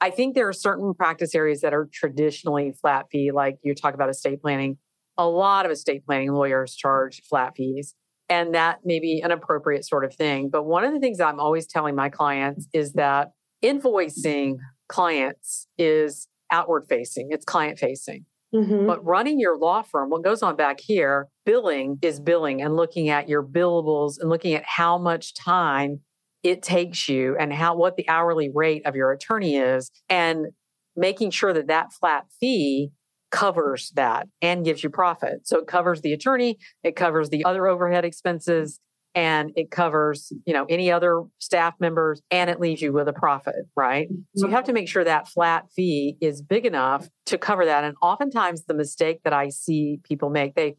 [0.00, 3.94] I think there are certain practice areas that are traditionally flat fee, like you talk
[3.94, 4.78] about estate planning.
[5.16, 7.94] A lot of estate planning lawyers charge flat fees,
[8.28, 10.50] and that may be an appropriate sort of thing.
[10.50, 13.30] But one of the things I'm always telling my clients is that
[13.62, 14.56] invoicing
[14.88, 18.26] clients is outward facing, it's client facing.
[18.54, 18.86] Mhm.
[18.86, 23.08] But running your law firm, what goes on back here, billing is billing and looking
[23.08, 26.00] at your billables and looking at how much time
[26.44, 30.48] it takes you and how what the hourly rate of your attorney is and
[30.94, 32.90] making sure that that flat fee
[33.32, 35.48] covers that and gives you profit.
[35.48, 38.78] So it covers the attorney, it covers the other overhead expenses
[39.16, 43.12] and it covers, you know, any other staff members and it leaves you with a
[43.12, 44.08] profit, right?
[44.08, 44.54] So you mm-hmm.
[44.54, 47.84] have to make sure that flat fee is big enough to cover that.
[47.84, 50.76] And oftentimes the mistake that I see people make, they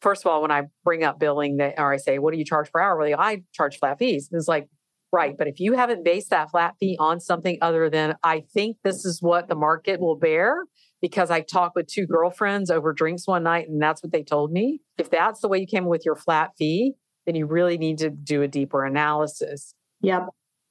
[0.00, 2.44] first of all, when I bring up billing, they or I say, what do you
[2.44, 2.96] charge per hour?
[2.96, 4.28] Well, I charge flat fees.
[4.30, 4.68] And it's like,
[5.16, 5.34] right.
[5.36, 9.04] But if you haven't based that flat fee on something other than I think this
[9.04, 10.64] is what the market will bear,
[11.00, 14.52] because I talked with two girlfriends over drinks one night and that's what they told
[14.52, 14.80] me.
[14.98, 18.10] If that's the way you came with your flat fee, then you really need to
[18.10, 20.26] do a deeper analysis Yep.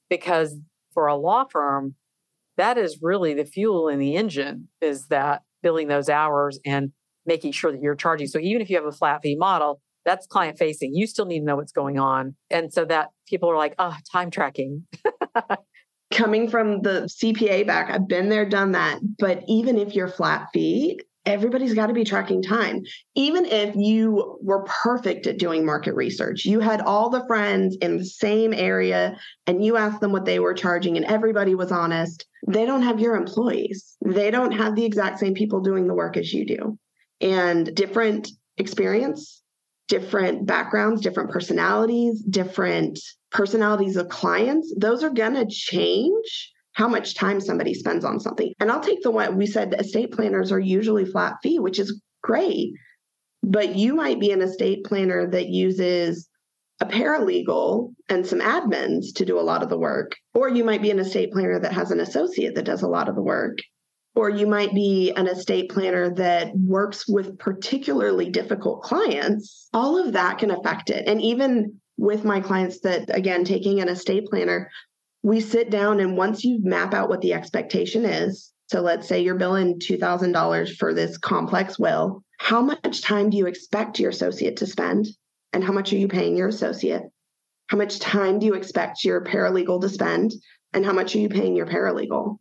[0.08, 0.56] because
[0.94, 1.94] for a law firm,
[2.56, 6.92] that is really the fuel in the engine is that billing those hours and
[7.26, 8.26] making sure that you're charging.
[8.26, 10.94] So even if you have a flat fee model, that's client facing.
[10.94, 12.34] You still need to know what's going on.
[12.48, 14.86] And so that people are like, oh, time tracking.
[16.12, 19.00] Coming from the CPA back, I've been there, done that.
[19.18, 22.82] But even if you're flat fee, everybody's got to be tracking time.
[23.16, 27.98] Even if you were perfect at doing market research, you had all the friends in
[27.98, 32.24] the same area and you asked them what they were charging and everybody was honest,
[32.46, 33.96] they don't have your employees.
[34.04, 36.78] They don't have the exact same people doing the work as you do.
[37.20, 39.42] And different experience,
[39.88, 42.98] different backgrounds, different personalities, different
[43.30, 48.52] personalities of clients, those are going to change how much time somebody spends on something.
[48.60, 52.00] And I'll take the one we said estate planners are usually flat fee, which is
[52.22, 52.72] great.
[53.42, 56.28] But you might be an estate planner that uses
[56.80, 60.12] a paralegal and some admins to do a lot of the work.
[60.34, 63.08] Or you might be an estate planner that has an associate that does a lot
[63.08, 63.58] of the work.
[64.16, 69.68] Or you might be an estate planner that works with particularly difficult clients.
[69.74, 71.06] All of that can affect it.
[71.06, 74.70] And even with my clients that, again, taking an estate planner,
[75.22, 79.20] we sit down and once you map out what the expectation is, so let's say
[79.20, 84.56] you're billing $2,000 for this complex will, how much time do you expect your associate
[84.58, 85.06] to spend?
[85.52, 87.02] And how much are you paying your associate?
[87.68, 90.32] How much time do you expect your paralegal to spend?
[90.72, 92.38] And how much are you paying your paralegal?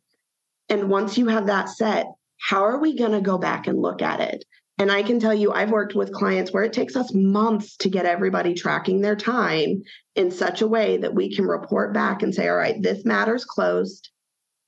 [0.69, 2.07] And once you have that set,
[2.39, 4.43] how are we going to go back and look at it?
[4.77, 7.89] And I can tell you, I've worked with clients where it takes us months to
[7.89, 9.83] get everybody tracking their time
[10.15, 13.45] in such a way that we can report back and say, all right, this matter's
[13.45, 14.09] closed.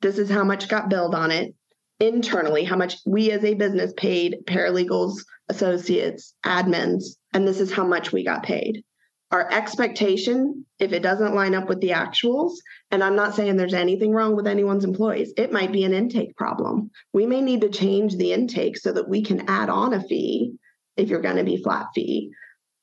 [0.01, 1.53] This is how much got billed on it
[1.99, 5.17] internally, how much we as a business paid paralegals,
[5.49, 8.83] associates, admins, and this is how much we got paid.
[9.29, 12.53] Our expectation, if it doesn't line up with the actuals,
[12.91, 16.35] and I'm not saying there's anything wrong with anyone's employees, it might be an intake
[16.37, 16.91] problem.
[17.11, 20.53] We may need to change the intake so that we can add on a fee
[20.95, 22.31] if you're going to be flat fee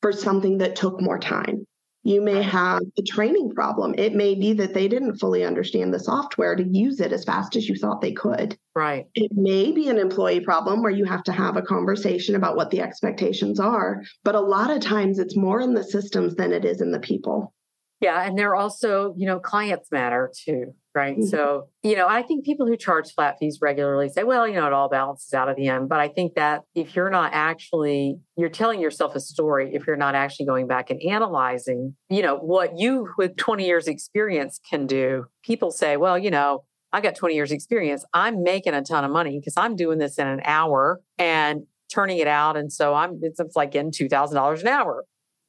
[0.03, 1.67] for something that took more time.
[2.05, 3.95] You may have a training problem.
[3.97, 7.57] It may be that they didn't fully understand the software to use it as fast
[7.57, 8.59] as you thought they could.
[8.75, 9.07] Right.
[9.15, 12.71] It may be an employee problem where you have to have a conversation about what
[12.71, 14.03] the expectations are.
[14.23, 17.01] But a lot of times it's more in the systems than it is in the
[17.01, 17.55] people.
[18.01, 18.23] Yeah.
[18.23, 21.17] And they're also, you know, clients matter too right?
[21.17, 21.27] Mm-hmm.
[21.27, 24.67] So, you know, I think people who charge flat fees regularly say, well, you know,
[24.67, 25.89] it all balances out at the end.
[25.89, 29.97] But I think that if you're not actually, you're telling yourself a story, if you're
[29.97, 34.87] not actually going back and analyzing, you know, what you with 20 years experience can
[34.87, 38.05] do, people say, well, you know, I got 20 years experience.
[38.13, 42.19] I'm making a ton of money because I'm doing this in an hour and turning
[42.19, 42.57] it out.
[42.57, 45.05] And so I'm, it's, it's like getting $2,000 an hour.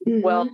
[0.06, 0.22] Mm-hmm.
[0.22, 0.48] Well,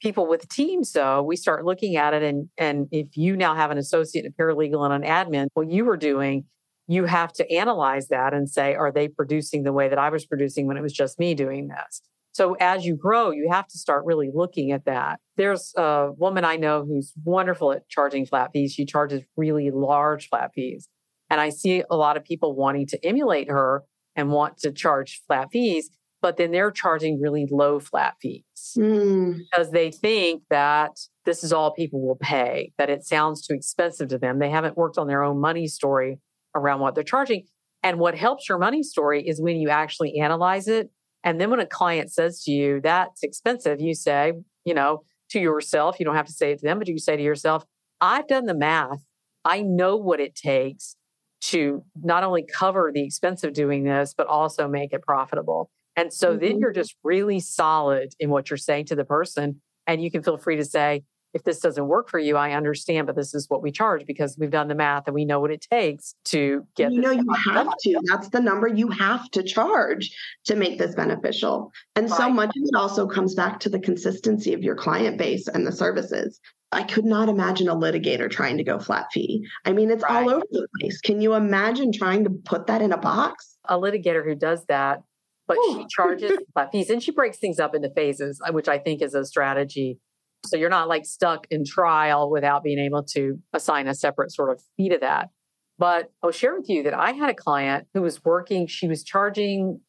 [0.00, 3.70] people with teams though we start looking at it and and if you now have
[3.70, 6.44] an associate a paralegal and an admin what you were doing
[6.88, 10.26] you have to analyze that and say are they producing the way that i was
[10.26, 12.02] producing when it was just me doing this?
[12.32, 15.20] So as you grow you have to start really looking at that.
[15.36, 18.72] There's a woman i know who's wonderful at charging flat fees.
[18.72, 20.88] She charges really large flat fees.
[21.28, 23.84] And i see a lot of people wanting to emulate her
[24.16, 25.90] and want to charge flat fees
[26.22, 28.44] but then they're charging really low flat fees
[28.76, 29.38] mm.
[29.50, 30.92] because they think that
[31.24, 34.38] this is all people will pay, that it sounds too expensive to them.
[34.38, 36.18] They haven't worked on their own money story
[36.54, 37.46] around what they're charging.
[37.82, 40.90] And what helps your money story is when you actually analyze it.
[41.24, 44.32] And then when a client says to you, that's expensive, you say,
[44.64, 47.16] you know, to yourself, you don't have to say it to them, but you say
[47.16, 47.64] to yourself,
[48.00, 49.04] I've done the math.
[49.44, 50.96] I know what it takes
[51.42, 55.70] to not only cover the expense of doing this, but also make it profitable.
[55.96, 56.44] And so mm-hmm.
[56.44, 59.60] then you're just really solid in what you're saying to the person.
[59.86, 63.06] And you can feel free to say, if this doesn't work for you, I understand,
[63.06, 65.50] but this is what we charge because we've done the math and we know what
[65.50, 66.92] it takes to get.
[66.92, 68.00] You know, you have to.
[68.10, 70.10] That's the number you have to charge
[70.46, 71.72] to make this beneficial.
[71.94, 72.16] And right.
[72.16, 75.66] so much of it also comes back to the consistency of your client base and
[75.66, 76.40] the services.
[76.72, 79.44] I could not imagine a litigator trying to go flat fee.
[79.64, 80.22] I mean, it's right.
[80.22, 81.00] all over the place.
[81.00, 83.56] Can you imagine trying to put that in a box?
[83.68, 85.02] A litigator who does that
[85.50, 85.80] but Ooh.
[85.80, 89.02] she charges flat fees and she breaks things up into phases, uh, which I think
[89.02, 89.98] is a strategy.
[90.46, 94.50] So you're not like stuck in trial without being able to assign a separate sort
[94.50, 95.30] of fee to that.
[95.76, 99.02] But I'll share with you that I had a client who was working, she was
[99.02, 99.80] charging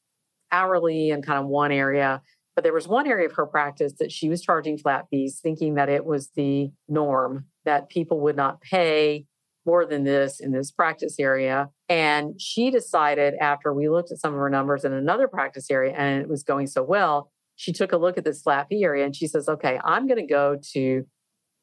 [0.52, 2.24] hourly in kind of one area,
[2.56, 5.76] but there was one area of her practice that she was charging flat fees, thinking
[5.76, 9.26] that it was the norm, that people would not pay
[9.72, 11.70] more than this in this practice area.
[11.88, 15.94] And she decided after we looked at some of her numbers in another practice area
[15.96, 19.06] and it was going so well, she took a look at this flat fee area
[19.06, 21.06] and she says, okay, I'm going to go to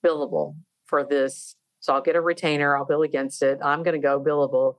[0.02, 1.54] billable for this.
[1.80, 3.58] So I'll get a retainer, I'll bill against it.
[3.62, 4.76] I'm going to go billable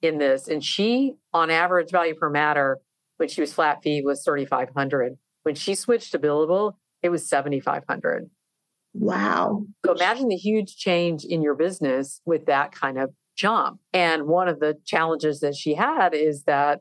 [0.00, 0.48] in this.
[0.48, 2.78] And she, on average value per matter,
[3.18, 5.18] when she was flat fee, was 3,500.
[5.42, 8.30] When she switched to billable, it was 7,500.
[8.94, 9.64] Wow.
[9.86, 13.80] So imagine the huge change in your business with that kind of jump.
[13.92, 16.80] And one of the challenges that she had is that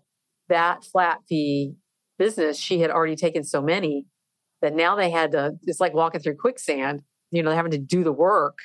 [0.49, 1.73] that flat fee
[2.19, 4.05] business, she had already taken so many
[4.61, 8.03] that now they had to, it's like walking through quicksand, you know, having to do
[8.03, 8.57] the work.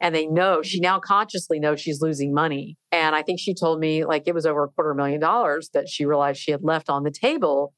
[0.00, 2.76] And they know she now consciously knows she's losing money.
[2.90, 5.88] And I think she told me like it was over a quarter million dollars that
[5.88, 7.72] she realized she had left on the table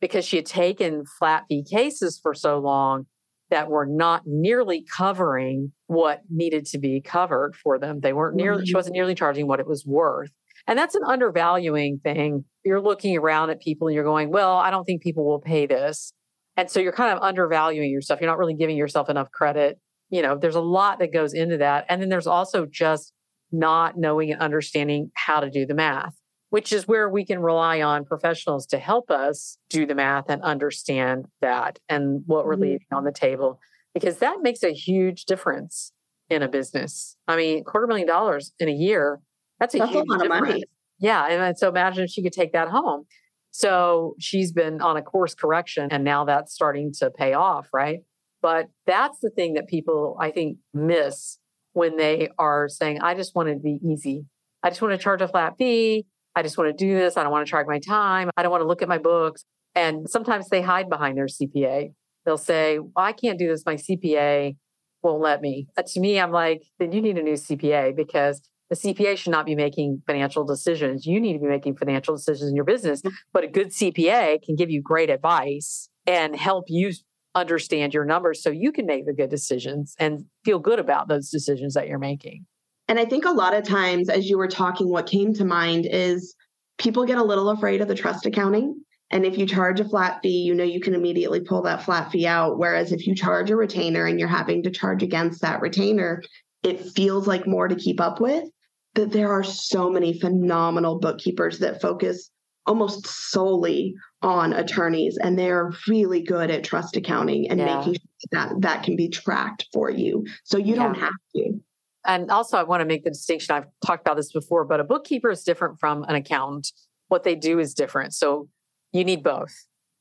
[0.00, 3.06] because she had taken flat fee cases for so long
[3.50, 8.00] that were not nearly covering what needed to be covered for them.
[8.00, 8.66] They weren't nearly, mm-hmm.
[8.66, 10.30] she wasn't nearly charging what it was worth.
[10.66, 12.44] And that's an undervaluing thing.
[12.64, 15.66] You're looking around at people and you're going, well, I don't think people will pay
[15.66, 16.12] this.
[16.56, 18.20] And so you're kind of undervaluing yourself.
[18.20, 19.78] You're not really giving yourself enough credit.
[20.10, 21.86] You know, there's a lot that goes into that.
[21.88, 23.12] And then there's also just
[23.52, 26.14] not knowing and understanding how to do the math,
[26.50, 30.42] which is where we can rely on professionals to help us do the math and
[30.42, 32.62] understand that and what we're mm-hmm.
[32.62, 33.58] leaving on the table,
[33.94, 35.92] because that makes a huge difference
[36.28, 37.16] in a business.
[37.26, 39.20] I mean, quarter million dollars in a year,
[39.58, 40.42] that's a that's huge a lot difference.
[40.42, 40.64] of money.
[40.98, 41.26] Yeah.
[41.28, 43.06] And so imagine if she could take that home.
[43.52, 48.00] So she's been on a course correction and now that's starting to pay off, right?
[48.42, 51.38] But that's the thing that people, I think, miss
[51.72, 54.24] when they are saying, I just want it to be easy.
[54.62, 56.06] I just want to charge a flat fee.
[56.34, 57.16] I just want to do this.
[57.16, 58.30] I don't want to track my time.
[58.36, 59.44] I don't want to look at my books.
[59.74, 61.92] And sometimes they hide behind their CPA.
[62.24, 63.64] They'll say, well, I can't do this.
[63.64, 64.56] My CPA
[65.02, 65.66] won't let me.
[65.76, 69.32] Uh, to me, I'm like, then you need a new CPA because the CPA should
[69.32, 71.06] not be making financial decisions.
[71.06, 73.02] You need to be making financial decisions in your business.
[73.02, 73.12] Mm.
[73.32, 76.92] But a good CPA can give you great advice and help you
[77.34, 81.30] understand your numbers so you can make the good decisions and feel good about those
[81.30, 82.46] decisions that you're making.
[82.90, 85.86] And I think a lot of times, as you were talking, what came to mind
[85.86, 86.34] is
[86.76, 88.82] people get a little afraid of the trust accounting.
[89.12, 92.10] And if you charge a flat fee, you know you can immediately pull that flat
[92.10, 92.58] fee out.
[92.58, 96.20] Whereas if you charge a retainer and you're having to charge against that retainer,
[96.64, 98.50] it feels like more to keep up with.
[98.96, 102.28] That there are so many phenomenal bookkeepers that focus
[102.66, 107.78] almost solely on attorneys and they're really good at trust accounting and yeah.
[107.78, 110.82] making sure that that can be tracked for you so you yeah.
[110.82, 111.60] don't have to
[112.06, 114.84] and also i want to make the distinction i've talked about this before but a
[114.84, 116.72] bookkeeper is different from an accountant.
[117.08, 118.14] What they do is different.
[118.14, 118.48] So
[118.92, 119.52] you need both.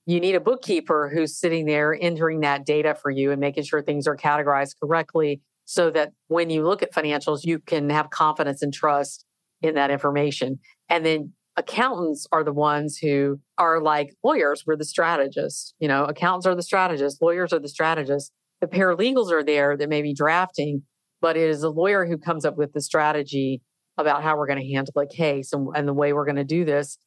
[0.05, 3.81] You need a bookkeeper who's sitting there entering that data for you and making sure
[3.81, 8.61] things are categorized correctly so that when you look at financials you can have confidence
[8.61, 9.25] and trust
[9.61, 10.59] in that information.
[10.87, 16.05] And then accountants are the ones who are like lawyers we're the strategists you know?
[16.05, 18.31] Accountants are the strategists lawyers are the strategists.
[18.61, 20.83] The paralegals are there that may be drafting
[21.21, 23.61] but it is a lawyer who comes up with the strategy
[23.97, 26.43] about how we're going to handle a case and, and the way we're going to
[26.43, 26.97] do this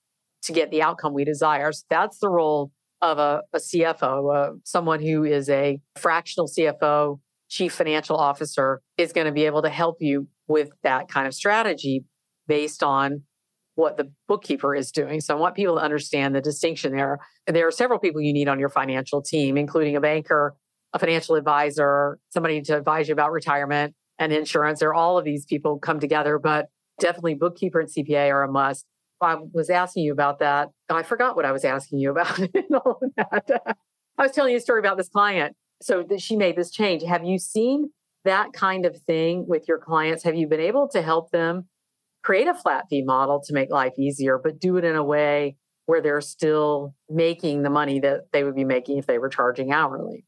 [0.42, 4.52] to get the outcome we desire so that's the role of a, a cfo uh,
[4.64, 9.68] someone who is a fractional cfo chief financial officer is going to be able to
[9.68, 12.04] help you with that kind of strategy
[12.46, 13.22] based on
[13.74, 15.20] what the bookkeeper is doing.
[15.20, 17.18] So I want people to understand the distinction there.
[17.46, 20.54] There are several people you need on your financial team, including a banker,
[20.92, 24.82] a financial advisor, somebody to advise you about retirement and insurance.
[24.82, 26.66] or all of these people come together, but
[27.00, 28.86] definitely bookkeeper and CPA are a must.
[29.20, 30.68] I was asking you about that.
[30.90, 32.40] I forgot what I was asking you about
[32.74, 33.76] all of that.
[34.18, 35.56] I was telling you a story about this client.
[35.80, 37.02] So that she made this change.
[37.02, 37.90] Have you seen
[38.24, 40.22] that kind of thing with your clients?
[40.22, 41.66] Have you been able to help them
[42.22, 45.56] create a flat fee model to make life easier, but do it in a way
[45.86, 49.72] where they're still making the money that they would be making if they were charging
[49.72, 50.24] hourly.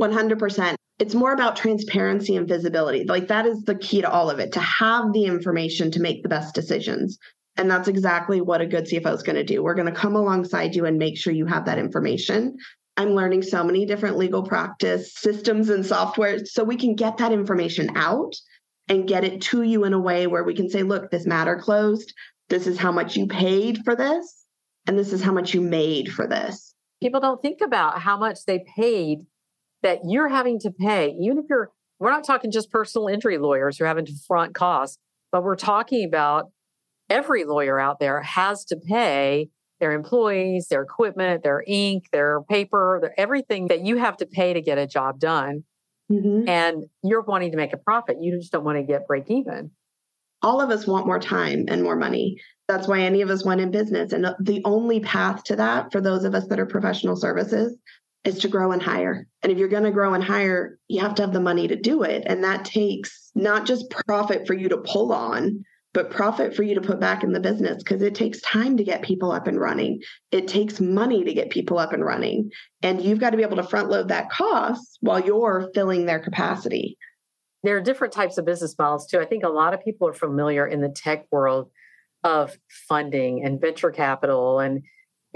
[0.00, 0.76] 100%.
[0.98, 3.04] It's more about transparency and visibility.
[3.04, 6.22] Like that is the key to all of it to have the information to make
[6.22, 7.18] the best decisions.
[7.56, 9.62] And that's exactly what a good CFO is going to do.
[9.62, 12.56] We're going to come alongside you and make sure you have that information.
[12.96, 17.32] I'm learning so many different legal practice systems and software so we can get that
[17.32, 18.34] information out
[18.88, 21.56] and get it to you in a way where we can say, look, this matter
[21.56, 22.14] closed.
[22.48, 24.44] This is how much you paid for this.
[24.86, 26.74] And this is how much you made for this.
[27.02, 29.26] People don't think about how much they paid
[29.82, 33.78] that you're having to pay, even if you're, we're not talking just personal injury lawyers
[33.78, 34.98] who are having to front costs,
[35.32, 36.50] but we're talking about
[37.08, 39.48] every lawyer out there has to pay
[39.80, 44.54] their employees, their equipment, their ink, their paper, their, everything that you have to pay
[44.54, 45.64] to get a job done.
[46.10, 46.48] Mm-hmm.
[46.48, 48.16] And you're wanting to make a profit.
[48.20, 49.70] You just don't want to get break even.
[50.42, 52.36] All of us want more time and more money.
[52.68, 54.12] That's why any of us went in business.
[54.12, 57.76] And the only path to that for those of us that are professional services
[58.26, 59.26] is to grow and hire.
[59.42, 61.76] And if you're going to grow and hire, you have to have the money to
[61.76, 62.24] do it.
[62.26, 65.64] And that takes not just profit for you to pull on,
[65.94, 68.84] but profit for you to put back in the business because it takes time to
[68.84, 70.02] get people up and running.
[70.32, 72.50] It takes money to get people up and running.
[72.82, 76.18] And you've got to be able to front load that cost while you're filling their
[76.18, 76.98] capacity.
[77.62, 79.20] There are different types of business models too.
[79.20, 81.70] I think a lot of people are familiar in the tech world
[82.24, 82.56] of
[82.88, 84.82] funding and venture capital and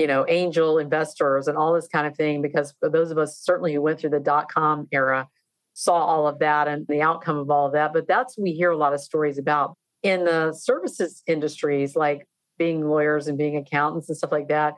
[0.01, 3.39] you know angel investors and all this kind of thing because for those of us
[3.39, 5.29] certainly who went through the dot com era
[5.75, 8.71] saw all of that and the outcome of all of that but that's we hear
[8.71, 12.27] a lot of stories about in the services industries, like
[12.59, 14.75] being lawyers and being accountants and stuff like that,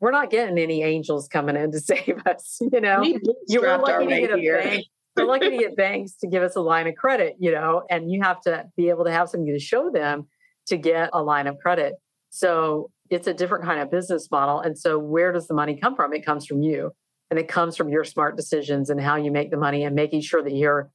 [0.00, 2.58] we're not getting any angels coming in to save us.
[2.72, 3.02] You know,
[3.48, 4.86] you were lucky to get a bank.
[5.16, 7.36] We're lucky to get banks to give us a line of credit.
[7.38, 10.26] You know, and you have to be able to have something to show them
[10.66, 11.94] to get a line of credit.
[12.30, 14.60] So it's a different kind of business model.
[14.60, 16.12] And so where does the money come from?
[16.12, 16.92] It comes from you.
[17.30, 20.20] And it comes from your smart decisions and how you make the money and making
[20.20, 20.90] sure that you're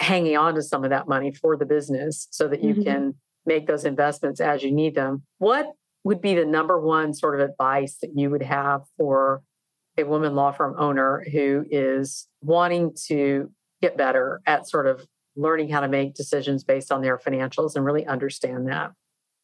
[0.00, 2.82] hanging on to some of that money for the business so that you mm-hmm.
[2.82, 3.14] can
[3.46, 5.22] make those investments as you need them.
[5.38, 5.68] What
[6.02, 9.42] would be the number one sort of advice that you would have for
[9.98, 13.50] a woman law firm owner who is wanting to
[13.82, 17.84] get better at sort of learning how to make decisions based on their financials and
[17.84, 18.92] really understand that?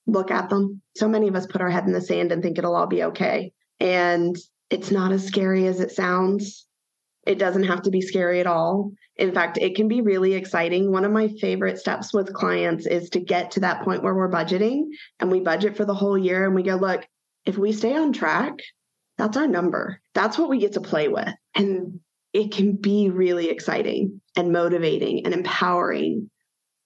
[0.07, 0.83] Look at them.
[0.97, 3.05] So many of us put our head in the sand and think it'll all be
[3.05, 3.53] okay.
[3.81, 4.37] And
[4.71, 6.67] it's not as scary as it sounds.
[7.27, 8.93] It doesn't have to be scary at all.
[9.17, 10.93] In fact, it can be really exciting.
[10.93, 14.31] One of my favorite steps with clients is to get to that point where we're
[14.31, 14.85] budgeting
[15.19, 17.07] and we budget for the whole year and we go, look,
[17.45, 18.55] if we stay on track,
[19.19, 20.01] that's our number.
[20.15, 21.33] That's what we get to play with.
[21.55, 22.01] And
[22.33, 26.31] it can be really exciting and motivating and empowering,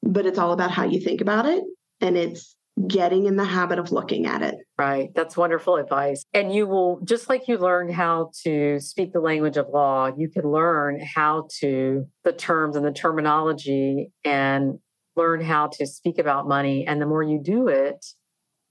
[0.02, 1.62] but it's all about how you think about it.
[2.00, 2.54] And it's
[2.86, 4.56] getting in the habit of looking at it.
[4.78, 5.10] Right.
[5.14, 6.24] That's wonderful advice.
[6.32, 10.28] And you will, just like you learn how to speak the language of law, you
[10.28, 14.78] can learn how to, the terms and the terminology and
[15.16, 16.86] learn how to speak about money.
[16.86, 18.04] And the more you do it,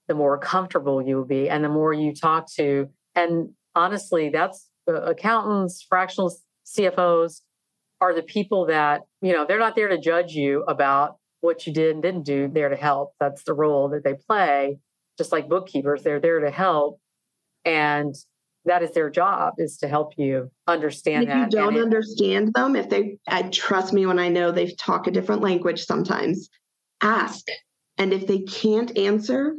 [0.07, 1.49] the more comfortable you will be.
[1.49, 6.35] And the more you talk to, and honestly, that's uh, accountants, fractional
[6.65, 7.41] CFOs
[8.01, 11.73] are the people that, you know, they're not there to judge you about what you
[11.73, 13.13] did and didn't do there to help.
[13.19, 14.79] That's the role that they play.
[15.17, 16.99] Just like bookkeepers, they're there to help.
[17.65, 18.15] And
[18.65, 21.47] that is their job is to help you understand if that.
[21.47, 25.07] If you don't understand them, if they I trust me when I know they talk
[25.07, 26.49] a different language sometimes,
[27.01, 27.45] ask.
[27.97, 29.55] And if they can't answer,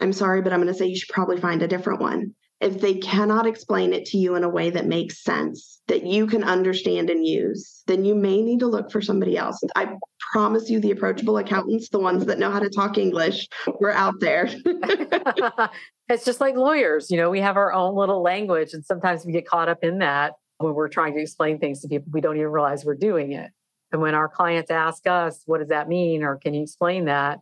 [0.00, 2.34] I'm sorry, but I'm going to say you should probably find a different one
[2.64, 6.26] if they cannot explain it to you in a way that makes sense, that you
[6.26, 9.62] can understand and use, then you may need to look for somebody else.
[9.76, 9.96] I
[10.32, 13.48] promise you, the approachable accountants, the ones that know how to talk English,
[13.80, 14.48] we're out there.
[16.08, 17.10] it's just like lawyers.
[17.10, 19.98] You know, we have our own little language, and sometimes we get caught up in
[19.98, 22.08] that when we're trying to explain things to people.
[22.12, 23.50] We don't even realize we're doing it.
[23.92, 26.22] And when our clients ask us, what does that mean?
[26.22, 27.40] Or can you explain that?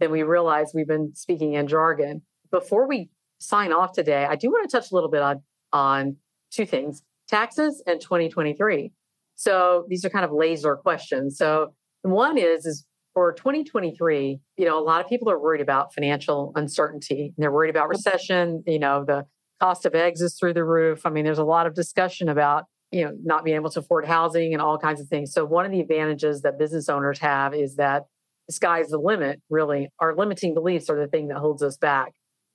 [0.00, 2.22] Then we realize we've been speaking in jargon.
[2.50, 3.08] Before we
[3.44, 5.42] sign off today, I do want to touch a little bit on,
[5.72, 6.16] on
[6.50, 8.92] two things taxes and 2023.
[9.34, 11.36] So these are kind of laser questions.
[11.36, 15.94] So one is, is for 2023, you know, a lot of people are worried about
[15.94, 17.32] financial uncertainty.
[17.38, 18.62] They're worried about recession.
[18.66, 19.24] You know, the
[19.60, 21.06] cost of eggs is through the roof.
[21.06, 24.04] I mean, there's a lot of discussion about, you know, not being able to afford
[24.04, 25.32] housing and all kinds of things.
[25.32, 28.04] So one of the advantages that business owners have is that
[28.48, 29.88] the sky's the limit, really.
[30.00, 32.12] Our limiting beliefs are the thing that holds us back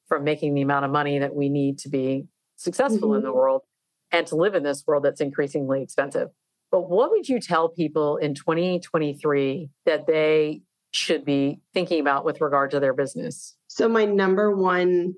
[0.10, 3.18] from making the amount of money that we need to be successful mm-hmm.
[3.18, 3.38] in the mm-hmm.
[3.38, 3.62] world
[4.12, 6.30] and to live in this world that's increasingly expensive.
[6.72, 12.41] But what would you tell people in 2023 that they should be thinking about with
[12.41, 13.55] regard to their business?
[13.68, 15.14] So, my number one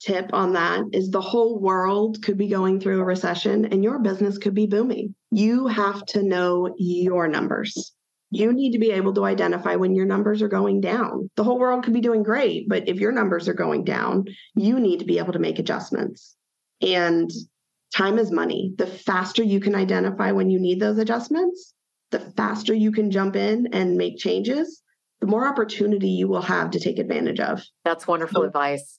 [0.00, 4.00] tip on that is the whole world could be going through a recession and your
[4.00, 5.14] business could be booming.
[5.30, 7.94] You have to know your numbers
[8.32, 11.28] you need to be able to identify when your numbers are going down.
[11.36, 14.24] The whole world could be doing great, but if your numbers are going down,
[14.56, 16.34] you need to be able to make adjustments.
[16.80, 17.30] And
[17.94, 18.72] time is money.
[18.78, 21.74] The faster you can identify when you need those adjustments,
[22.10, 24.80] the faster you can jump in and make changes,
[25.20, 27.62] the more opportunity you will have to take advantage of.
[27.84, 28.98] That's wonderful so, advice.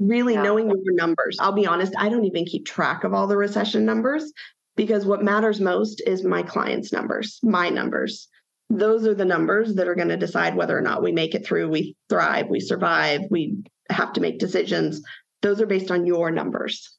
[0.00, 0.42] Really yeah.
[0.42, 1.38] knowing your numbers.
[1.38, 4.32] I'll be honest, I don't even keep track of all the recession numbers
[4.74, 8.28] because what matters most is my clients' numbers, my numbers
[8.70, 11.46] those are the numbers that are going to decide whether or not we make it
[11.46, 15.02] through, we thrive, we survive, we have to make decisions.
[15.42, 16.96] Those are based on your numbers.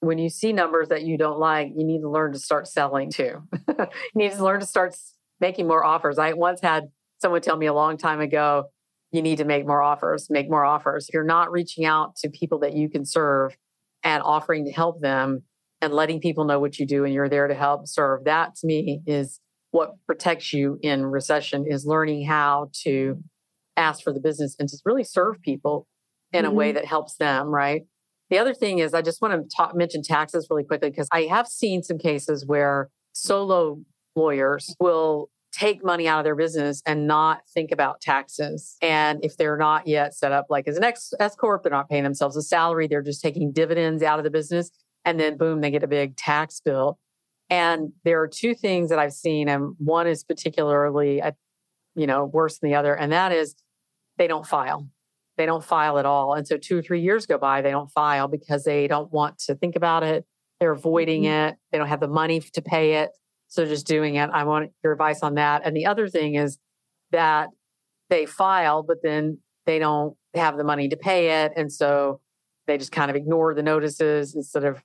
[0.00, 3.10] When you see numbers that you don't like, you need to learn to start selling
[3.10, 3.42] too.
[3.68, 4.94] you need to learn to start
[5.40, 6.18] making more offers.
[6.18, 6.84] I once had
[7.18, 8.64] someone tell me a long time ago,
[9.10, 11.08] you need to make more offers, make more offers.
[11.08, 13.56] If you're not reaching out to people that you can serve
[14.02, 15.42] and offering to help them
[15.80, 18.66] and letting people know what you do and you're there to help serve, that to
[18.66, 19.40] me is
[19.70, 23.22] what protects you in recession is learning how to
[23.76, 25.86] ask for the business and to really serve people
[26.32, 26.52] in mm-hmm.
[26.52, 26.76] a way mm-hmm.
[26.76, 27.82] that helps them, right?
[28.30, 31.22] The other thing is, I just want to talk, mention taxes really quickly because I
[31.22, 33.80] have seen some cases where solo
[34.14, 38.76] lawyers will take money out of their business and not think about taxes.
[38.80, 42.04] And if they're not yet set up like as an S corp, they're not paying
[42.04, 42.86] themselves a salary.
[42.86, 44.70] They're just taking dividends out of the business,
[45.04, 46.98] and then boom, they get a big tax bill.
[47.50, 51.32] And there are two things that I've seen, and one is particularly, uh,
[51.96, 53.56] you know, worse than the other, and that is
[54.16, 54.88] they don't file.
[55.36, 56.34] They don't file at all.
[56.34, 59.38] And so two or three years go by, they don't file because they don't want
[59.46, 60.26] to think about it.
[60.60, 61.48] They're avoiding mm-hmm.
[61.48, 61.56] it.
[61.72, 63.10] They don't have the money to pay it.
[63.48, 64.30] So just doing it.
[64.32, 65.62] I want your advice on that.
[65.64, 66.58] And the other thing is
[67.10, 67.48] that
[68.10, 71.52] they file, but then they don't have the money to pay it.
[71.56, 72.20] And so
[72.66, 74.82] they just kind of ignore the notices instead of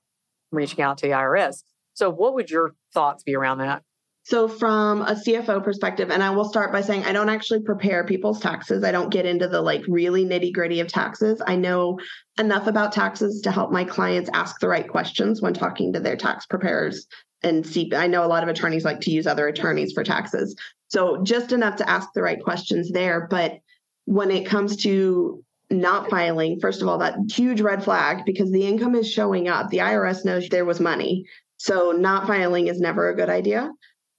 [0.50, 1.62] reaching out to the IRS.
[1.96, 3.82] So, what would your thoughts be around that?
[4.22, 8.04] So, from a CFO perspective, and I will start by saying I don't actually prepare
[8.04, 8.84] people's taxes.
[8.84, 11.40] I don't get into the like really nitty gritty of taxes.
[11.46, 11.98] I know
[12.38, 16.16] enough about taxes to help my clients ask the right questions when talking to their
[16.16, 17.06] tax preparers
[17.42, 17.90] and see.
[17.94, 20.54] I know a lot of attorneys like to use other attorneys for taxes.
[20.88, 23.26] So, just enough to ask the right questions there.
[23.30, 23.60] But
[24.04, 28.66] when it comes to not filing, first of all, that huge red flag because the
[28.66, 29.70] income is showing up.
[29.70, 31.24] The IRS knows there was money.
[31.66, 33.72] So, not filing is never a good idea.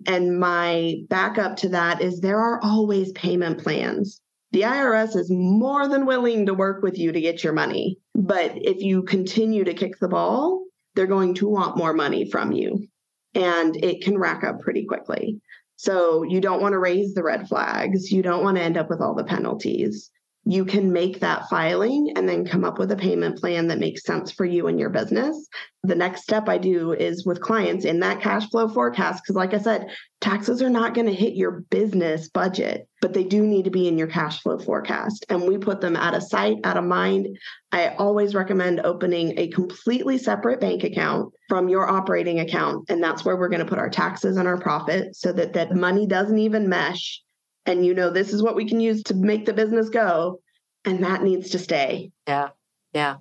[0.05, 4.19] And my backup to that is there are always payment plans.
[4.51, 7.99] The IRS is more than willing to work with you to get your money.
[8.15, 12.51] But if you continue to kick the ball, they're going to want more money from
[12.51, 12.85] you.
[13.33, 15.39] And it can rack up pretty quickly.
[15.77, 18.11] So you don't want to raise the red flags.
[18.11, 20.11] You don't want to end up with all the penalties
[20.49, 24.03] you can make that filing and then come up with a payment plan that makes
[24.03, 25.47] sense for you and your business.
[25.83, 29.23] The next step I do is with clients in that cash flow forecast.
[29.23, 29.89] Because, like I said,
[30.21, 33.87] taxes are not going to hit your business budget, but they do need to be
[33.87, 35.25] in your cash flow forecast.
[35.29, 37.37] And we put them out of sight, out of mind.
[37.71, 42.89] I always recommend opening a completely separate bank account from your operating account.
[42.89, 45.75] And that's where we're going to put our taxes and our profit so that that
[45.75, 47.21] money doesn't even mesh
[47.67, 50.39] and you know this is what we can use to make the business go
[50.85, 52.49] and that needs to stay yeah
[52.93, 53.17] yeah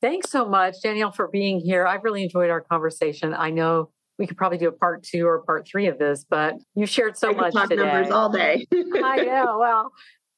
[0.00, 4.26] thanks so much danielle for being here i've really enjoyed our conversation i know we
[4.26, 7.30] could probably do a part two or part three of this but you shared so
[7.30, 7.82] I much talk today.
[7.82, 9.92] numbers all day i know well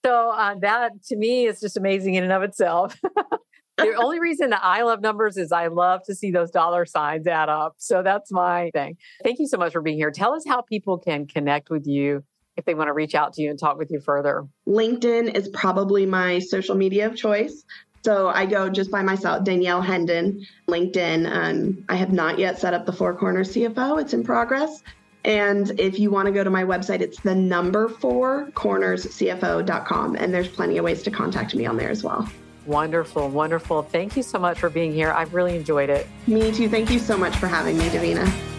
[0.05, 2.99] so uh, that to me is just amazing in and of itself
[3.79, 7.27] the only reason that I love numbers is I love to see those dollar signs
[7.27, 7.75] add up.
[7.79, 8.97] So that's my thing.
[9.25, 10.13] Thank you so much for being here.
[10.13, 12.23] Tell us how people can connect with you
[12.57, 14.47] if they want to reach out to you and talk with you further?
[14.67, 17.65] LinkedIn is probably my social media of choice.
[18.05, 21.27] So I go just by myself, Danielle Hendon, LinkedIn.
[21.31, 24.01] Um, I have not yet set up the Four Corners CFO.
[24.01, 24.83] It's in progress.
[25.25, 30.17] And if you want to go to my website, it's the number four corners cornerscfo.com.
[30.17, 32.29] And there's plenty of ways to contact me on there as well.
[32.67, 33.83] Wonderful, wonderful.
[33.83, 35.13] Thank you so much for being here.
[35.13, 36.07] I've really enjoyed it.
[36.27, 36.69] Me too.
[36.69, 38.54] Thank you so much for having me, Davina.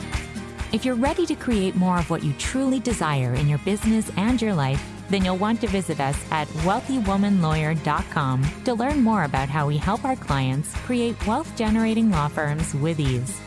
[0.76, 4.42] If you're ready to create more of what you truly desire in your business and
[4.42, 9.68] your life, then you'll want to visit us at wealthywomanlawyer.com to learn more about how
[9.68, 13.40] we help our clients create wealth generating law firms with ease.